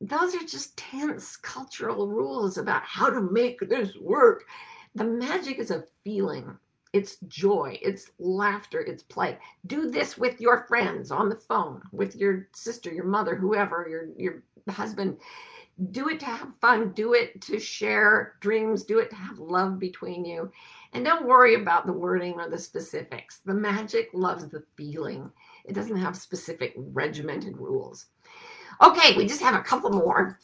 Those 0.00 0.34
are 0.34 0.46
just 0.46 0.78
tense 0.78 1.36
cultural 1.36 2.08
rules 2.08 2.56
about 2.56 2.82
how 2.82 3.10
to 3.10 3.20
make 3.20 3.60
this 3.60 3.94
work. 4.00 4.44
The 4.94 5.04
magic 5.04 5.58
is 5.58 5.70
a 5.70 5.84
feeling. 6.02 6.56
It's 6.94 7.18
joy, 7.28 7.78
it's 7.82 8.10
laughter, 8.18 8.80
it's 8.80 9.02
play. 9.02 9.36
Do 9.66 9.90
this 9.90 10.16
with 10.16 10.40
your 10.40 10.64
friends 10.66 11.10
on 11.10 11.28
the 11.28 11.36
phone, 11.36 11.82
with 11.92 12.16
your 12.16 12.48
sister, 12.54 12.90
your 12.90 13.04
mother, 13.04 13.36
whoever, 13.36 13.86
your 13.86 14.06
your 14.16 14.42
husband 14.72 15.18
do 15.90 16.08
it 16.08 16.18
to 16.20 16.26
have 16.26 16.54
fun, 16.60 16.92
do 16.92 17.12
it 17.12 17.40
to 17.42 17.58
share 17.58 18.34
dreams, 18.40 18.82
do 18.82 18.98
it 18.98 19.10
to 19.10 19.16
have 19.16 19.38
love 19.38 19.78
between 19.78 20.24
you. 20.24 20.50
And 20.92 21.04
don't 21.04 21.26
worry 21.26 21.54
about 21.54 21.86
the 21.86 21.92
wording 21.92 22.34
or 22.34 22.48
the 22.48 22.58
specifics. 22.58 23.38
The 23.44 23.54
magic 23.54 24.08
loves 24.14 24.48
the 24.48 24.62
feeling, 24.76 25.30
it 25.64 25.74
doesn't 25.74 25.96
have 25.96 26.16
specific 26.16 26.74
regimented 26.76 27.58
rules. 27.58 28.06
Okay, 28.82 29.16
we 29.16 29.26
just 29.26 29.42
have 29.42 29.54
a 29.54 29.62
couple 29.62 29.90
more, 29.90 30.38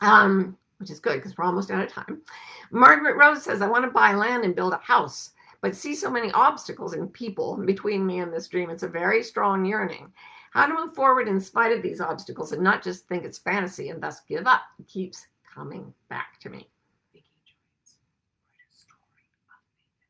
um, 0.00 0.56
which 0.78 0.90
is 0.90 1.00
good 1.00 1.16
because 1.16 1.36
we're 1.36 1.44
almost 1.44 1.70
out 1.70 1.84
of 1.84 1.92
time. 1.92 2.22
Margaret 2.70 3.16
Rose 3.16 3.42
says, 3.42 3.62
I 3.62 3.68
want 3.68 3.84
to 3.84 3.90
buy 3.90 4.14
land 4.14 4.44
and 4.44 4.56
build 4.56 4.72
a 4.72 4.78
house, 4.78 5.30
but 5.60 5.76
see 5.76 5.94
so 5.94 6.10
many 6.10 6.32
obstacles 6.32 6.94
and 6.94 7.12
people 7.12 7.56
between 7.64 8.06
me 8.06 8.20
and 8.20 8.32
this 8.32 8.48
dream. 8.48 8.70
It's 8.70 8.82
a 8.82 8.88
very 8.88 9.22
strong 9.22 9.64
yearning 9.64 10.12
how 10.54 10.66
to 10.66 10.74
move 10.74 10.94
forward 10.94 11.26
in 11.26 11.40
spite 11.40 11.72
of 11.72 11.82
these 11.82 12.00
obstacles 12.00 12.52
and 12.52 12.62
not 12.62 12.82
just 12.82 13.08
think 13.08 13.24
it's 13.24 13.38
fantasy 13.38 13.88
and 13.90 14.00
thus 14.00 14.20
give 14.28 14.46
up. 14.46 14.62
It 14.78 14.86
keeps 14.86 15.26
coming 15.52 15.92
back 16.08 16.38
to 16.40 16.48
me. 16.48 16.68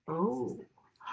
Oh, 0.06 0.60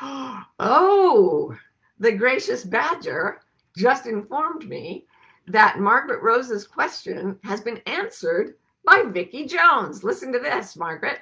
oh, 0.59 1.55
the 1.99 2.11
gracious 2.11 2.65
badger 2.65 3.41
just 3.77 4.05
informed 4.05 4.67
me 4.67 5.05
that 5.47 5.79
Margaret 5.79 6.21
Rose's 6.21 6.67
question 6.67 7.39
has 7.45 7.61
been 7.61 7.77
answered 7.85 8.55
by 8.83 9.03
Vicki 9.07 9.45
Jones. 9.45 10.03
Listen 10.03 10.33
to 10.33 10.39
this, 10.39 10.75
Margaret. 10.75 11.19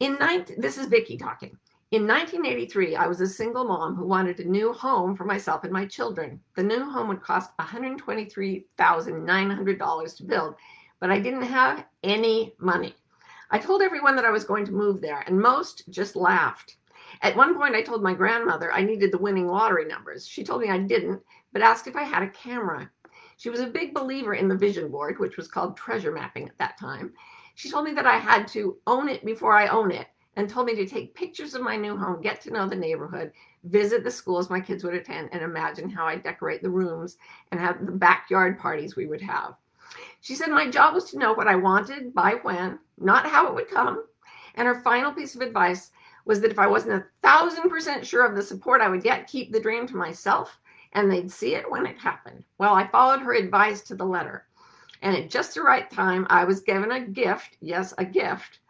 In 0.00 0.18
19, 0.18 0.60
this 0.60 0.76
is 0.76 0.86
Vicki 0.86 1.16
talking. 1.16 1.56
In 1.90 2.06
1983, 2.06 2.96
I 2.96 3.06
was 3.06 3.22
a 3.22 3.26
single 3.26 3.64
mom 3.64 3.94
who 3.94 4.04
wanted 4.04 4.40
a 4.40 4.44
new 4.44 4.74
home 4.74 5.16
for 5.16 5.24
myself 5.24 5.64
and 5.64 5.72
my 5.72 5.86
children. 5.86 6.38
The 6.54 6.62
new 6.62 6.84
home 6.84 7.08
would 7.08 7.22
cost 7.22 7.56
$123,900 7.56 10.16
to 10.18 10.24
build, 10.24 10.54
but 11.00 11.10
I 11.10 11.18
didn't 11.18 11.44
have 11.44 11.86
any 12.02 12.52
money. 12.58 12.94
I 13.50 13.58
told 13.58 13.80
everyone 13.80 14.16
that 14.16 14.26
I 14.26 14.30
was 14.30 14.44
going 14.44 14.66
to 14.66 14.72
move 14.72 15.00
there, 15.00 15.24
and 15.26 15.40
most 15.40 15.84
just 15.88 16.14
laughed. 16.14 16.76
At 17.22 17.36
one 17.36 17.56
point, 17.56 17.74
I 17.74 17.80
told 17.80 18.02
my 18.02 18.12
grandmother 18.12 18.70
I 18.70 18.82
needed 18.82 19.10
the 19.10 19.16
winning 19.16 19.46
lottery 19.46 19.86
numbers. 19.86 20.28
She 20.28 20.44
told 20.44 20.60
me 20.60 20.68
I 20.68 20.80
didn't, 20.80 21.22
but 21.54 21.62
asked 21.62 21.86
if 21.86 21.96
I 21.96 22.02
had 22.02 22.22
a 22.22 22.28
camera. 22.28 22.90
She 23.38 23.48
was 23.48 23.60
a 23.60 23.66
big 23.66 23.94
believer 23.94 24.34
in 24.34 24.46
the 24.46 24.58
vision 24.58 24.90
board, 24.90 25.18
which 25.18 25.38
was 25.38 25.48
called 25.48 25.78
treasure 25.78 26.12
mapping 26.12 26.50
at 26.50 26.58
that 26.58 26.78
time. 26.78 27.14
She 27.54 27.70
told 27.70 27.86
me 27.86 27.92
that 27.92 28.06
I 28.06 28.18
had 28.18 28.46
to 28.48 28.76
own 28.86 29.08
it 29.08 29.24
before 29.24 29.54
I 29.54 29.68
own 29.68 29.90
it 29.90 30.08
and 30.38 30.48
told 30.48 30.66
me 30.66 30.74
to 30.76 30.86
take 30.86 31.16
pictures 31.16 31.54
of 31.54 31.62
my 31.62 31.74
new 31.74 31.96
home, 31.96 32.22
get 32.22 32.40
to 32.40 32.52
know 32.52 32.68
the 32.68 32.76
neighborhood, 32.76 33.32
visit 33.64 34.04
the 34.04 34.10
schools 34.10 34.48
my 34.48 34.60
kids 34.60 34.84
would 34.84 34.94
attend, 34.94 35.28
and 35.32 35.42
imagine 35.42 35.90
how 35.90 36.06
I'd 36.06 36.22
decorate 36.22 36.62
the 36.62 36.70
rooms 36.70 37.16
and 37.50 37.60
have 37.60 37.84
the 37.84 37.90
backyard 37.90 38.56
parties 38.56 38.94
we 38.94 39.06
would 39.06 39.20
have. 39.20 39.56
She 40.20 40.36
said 40.36 40.50
my 40.50 40.70
job 40.70 40.94
was 40.94 41.10
to 41.10 41.18
know 41.18 41.32
what 41.32 41.48
I 41.48 41.56
wanted 41.56 42.14
by 42.14 42.34
when, 42.42 42.78
not 42.98 43.26
how 43.26 43.48
it 43.48 43.54
would 43.54 43.68
come. 43.68 44.04
And 44.54 44.68
her 44.68 44.80
final 44.80 45.12
piece 45.12 45.34
of 45.34 45.40
advice 45.40 45.90
was 46.24 46.40
that 46.40 46.52
if 46.52 46.58
I 46.60 46.68
wasn't 46.68 47.02
a 47.02 47.06
thousand 47.20 47.68
percent 47.68 48.06
sure 48.06 48.24
of 48.24 48.36
the 48.36 48.42
support 48.42 48.80
I 48.80 48.88
would 48.88 49.02
get, 49.02 49.26
keep 49.26 49.50
the 49.50 49.60
dream 49.60 49.88
to 49.88 49.96
myself 49.96 50.60
and 50.92 51.10
they'd 51.10 51.32
see 51.32 51.56
it 51.56 51.68
when 51.68 51.84
it 51.84 51.98
happened. 51.98 52.44
Well, 52.58 52.74
I 52.74 52.86
followed 52.86 53.22
her 53.22 53.34
advice 53.34 53.80
to 53.82 53.96
the 53.96 54.04
letter. 54.04 54.46
And 55.02 55.16
at 55.16 55.30
just 55.30 55.56
the 55.56 55.62
right 55.62 55.90
time, 55.90 56.28
I 56.30 56.44
was 56.44 56.60
given 56.60 56.92
a 56.92 57.00
gift 57.00 57.56
yes, 57.60 57.92
a 57.98 58.04
gift 58.04 58.60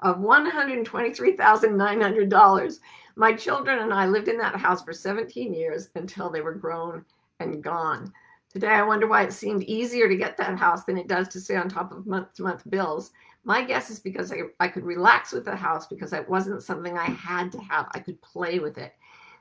of 0.00 0.18
$123,900. 0.18 2.78
My 3.16 3.32
children 3.32 3.80
and 3.80 3.92
I 3.92 4.06
lived 4.06 4.28
in 4.28 4.38
that 4.38 4.56
house 4.56 4.82
for 4.82 4.92
17 4.92 5.52
years 5.52 5.88
until 5.96 6.30
they 6.30 6.40
were 6.40 6.54
grown 6.54 7.04
and 7.40 7.62
gone. 7.62 8.12
Today, 8.50 8.68
I 8.68 8.82
wonder 8.82 9.06
why 9.06 9.24
it 9.24 9.32
seemed 9.32 9.64
easier 9.64 10.08
to 10.08 10.16
get 10.16 10.36
that 10.38 10.58
house 10.58 10.84
than 10.84 10.96
it 10.96 11.08
does 11.08 11.28
to 11.28 11.40
stay 11.40 11.56
on 11.56 11.68
top 11.68 11.92
of 11.92 12.06
month 12.06 12.34
to 12.34 12.42
month 12.42 12.68
bills. 12.70 13.10
My 13.44 13.62
guess 13.62 13.90
is 13.90 14.00
because 14.00 14.32
I, 14.32 14.42
I 14.58 14.68
could 14.68 14.84
relax 14.84 15.32
with 15.32 15.44
the 15.44 15.56
house 15.56 15.86
because 15.86 16.12
it 16.12 16.28
wasn't 16.28 16.62
something 16.62 16.96
I 16.96 17.10
had 17.10 17.52
to 17.52 17.60
have. 17.60 17.88
I 17.92 17.98
could 17.98 18.20
play 18.22 18.58
with 18.58 18.78
it. 18.78 18.94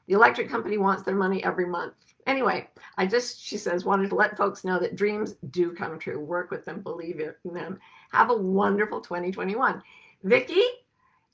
The 0.08 0.14
electric 0.14 0.50
company 0.50 0.78
wants 0.78 1.04
their 1.04 1.16
money 1.16 1.44
every 1.44 1.66
month. 1.66 1.94
Anyway, 2.26 2.70
I 2.98 3.06
just, 3.06 3.42
she 3.42 3.58
says, 3.58 3.86
wanted 3.86 4.10
to 4.10 4.16
let 4.16 4.38
folks 4.38 4.66
know 4.66 4.80
that 4.80 4.96
dreams 4.96 5.36
do 5.52 5.72
come 5.72 5.98
true. 5.98 6.20
Work 6.20 6.52
with 6.52 6.66
them, 6.66 6.82
believe 6.82 7.22
in 7.22 7.54
them. 7.54 7.80
Have 8.12 8.30
a 8.30 8.38
wonderful 8.38 9.00
2021. 9.00 9.82
Vicki, 10.24 10.64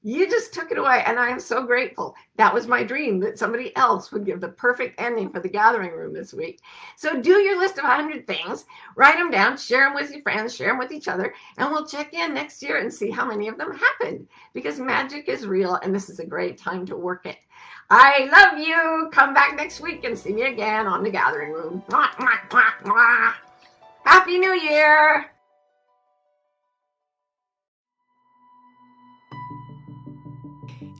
you 0.05 0.29
just 0.29 0.53
took 0.53 0.69
it 0.69 0.77
away 0.77 1.01
and 1.05 1.17
i 1.17 1.29
am 1.29 1.39
so 1.39 1.65
grateful. 1.65 2.13
That 2.35 2.53
was 2.53 2.67
my 2.67 2.83
dream 2.83 3.19
that 3.21 3.39
somebody 3.39 3.73
else 3.77 4.11
would 4.11 4.25
give 4.25 4.41
the 4.41 4.49
perfect 4.49 4.99
ending 4.99 5.29
for 5.29 5.39
the 5.39 5.47
gathering 5.47 5.91
room 5.91 6.13
this 6.13 6.33
week. 6.33 6.59
So 6.97 7.21
do 7.21 7.39
your 7.39 7.57
list 7.57 7.77
of 7.77 7.85
100 7.85 8.27
things 8.27 8.65
write 8.97 9.17
them 9.17 9.31
down 9.31 9.57
share 9.57 9.85
them 9.85 9.95
with 9.95 10.11
your 10.11 10.21
friends 10.21 10.55
share 10.55 10.67
them 10.67 10.77
with 10.77 10.91
each 10.91 11.07
other 11.07 11.33
and 11.57 11.71
we'll 11.71 11.87
check 11.87 12.13
in 12.13 12.33
next 12.33 12.61
year 12.61 12.79
and 12.79 12.93
see 12.93 13.09
how 13.09 13.25
many 13.25 13.47
of 13.47 13.57
them 13.57 13.71
happened 13.71 14.27
because 14.53 14.77
magic 14.77 15.29
is 15.29 15.47
real 15.47 15.75
and 15.75 15.95
this 15.95 16.09
is 16.09 16.19
a 16.19 16.25
great 16.25 16.57
time 16.57 16.85
to 16.85 16.97
work 16.97 17.25
it. 17.25 17.37
I 17.89 18.29
love 18.31 18.59
you. 18.59 19.09
Come 19.13 19.33
back 19.33 19.55
next 19.55 19.79
week 19.79 20.03
and 20.03 20.17
see 20.17 20.33
me 20.33 20.43
again 20.43 20.85
on 20.87 21.03
the 21.03 21.11
gathering 21.11 21.53
room. 21.53 21.81
Happy 24.03 24.37
new 24.37 24.53
year 24.53 25.32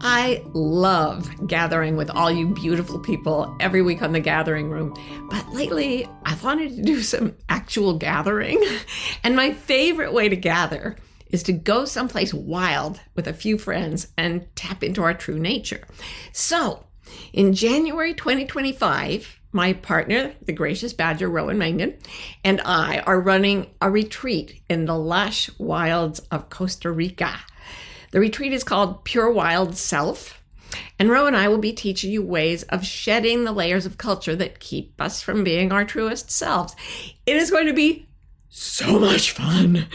I 0.00 0.42
love 0.52 1.46
gathering 1.46 1.96
with 1.96 2.10
all 2.10 2.30
you 2.30 2.48
beautiful 2.48 2.98
people 2.98 3.56
every 3.60 3.82
week 3.82 4.02
on 4.02 4.12
the 4.12 4.20
gathering 4.20 4.70
room. 4.70 4.94
But 5.30 5.48
lately, 5.50 6.08
I've 6.24 6.42
wanted 6.42 6.76
to 6.76 6.82
do 6.82 7.02
some 7.02 7.34
actual 7.48 7.98
gathering. 7.98 8.62
And 9.24 9.36
my 9.36 9.52
favorite 9.52 10.12
way 10.12 10.28
to 10.28 10.34
gather 10.34 10.96
is 11.30 11.44
to 11.44 11.52
go 11.52 11.84
someplace 11.84 12.34
wild 12.34 13.00
with 13.14 13.28
a 13.28 13.32
few 13.32 13.56
friends 13.56 14.08
and 14.18 14.46
tap 14.56 14.82
into 14.82 15.02
our 15.02 15.14
true 15.14 15.38
nature. 15.38 15.86
So, 16.32 16.86
in 17.32 17.54
January 17.54 18.14
2025, 18.14 19.40
my 19.52 19.74
partner, 19.74 20.34
the 20.44 20.52
gracious 20.52 20.92
badger 20.92 21.28
Rowan 21.28 21.58
Mangan, 21.58 21.98
and 22.42 22.60
I 22.62 22.98
are 23.00 23.20
running 23.20 23.68
a 23.80 23.90
retreat 23.90 24.62
in 24.68 24.86
the 24.86 24.96
lush 24.96 25.50
wilds 25.58 26.20
of 26.30 26.50
Costa 26.50 26.90
Rica. 26.90 27.38
The 28.12 28.20
retreat 28.20 28.52
is 28.52 28.62
called 28.62 29.04
Pure 29.04 29.32
Wild 29.32 29.76
Self. 29.76 30.42
And 30.98 31.10
Ro 31.10 31.26
and 31.26 31.36
I 31.36 31.48
will 31.48 31.58
be 31.58 31.72
teaching 31.72 32.12
you 32.12 32.22
ways 32.22 32.62
of 32.64 32.86
shedding 32.86 33.44
the 33.44 33.52
layers 33.52 33.84
of 33.84 33.98
culture 33.98 34.36
that 34.36 34.60
keep 34.60 35.00
us 35.00 35.20
from 35.20 35.42
being 35.42 35.72
our 35.72 35.84
truest 35.84 36.30
selves. 36.30 36.76
It 37.26 37.36
is 37.36 37.50
going 37.50 37.66
to 37.66 37.72
be 37.72 38.06
so 38.48 38.98
much 38.98 39.32
fun. 39.32 39.86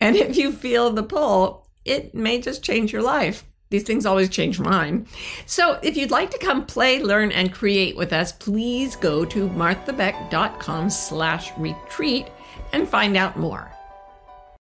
And 0.00 0.16
if 0.16 0.36
you 0.36 0.50
feel 0.50 0.90
the 0.90 1.02
pull, 1.02 1.68
it 1.84 2.14
may 2.14 2.40
just 2.40 2.62
change 2.62 2.92
your 2.92 3.02
life. 3.02 3.44
These 3.70 3.84
things 3.84 4.06
always 4.06 4.30
change 4.30 4.58
mine. 4.58 5.06
So 5.44 5.78
if 5.82 5.96
you'd 5.96 6.10
like 6.10 6.30
to 6.30 6.38
come 6.38 6.64
play, 6.64 7.02
learn, 7.02 7.32
and 7.32 7.52
create 7.52 7.96
with 7.96 8.14
us, 8.14 8.32
please 8.32 8.96
go 8.96 9.26
to 9.26 9.48
marthabeck.com 9.50 10.88
slash 10.88 11.52
retreat 11.58 12.28
and 12.72 12.88
find 12.88 13.16
out 13.16 13.38
more. 13.38 13.70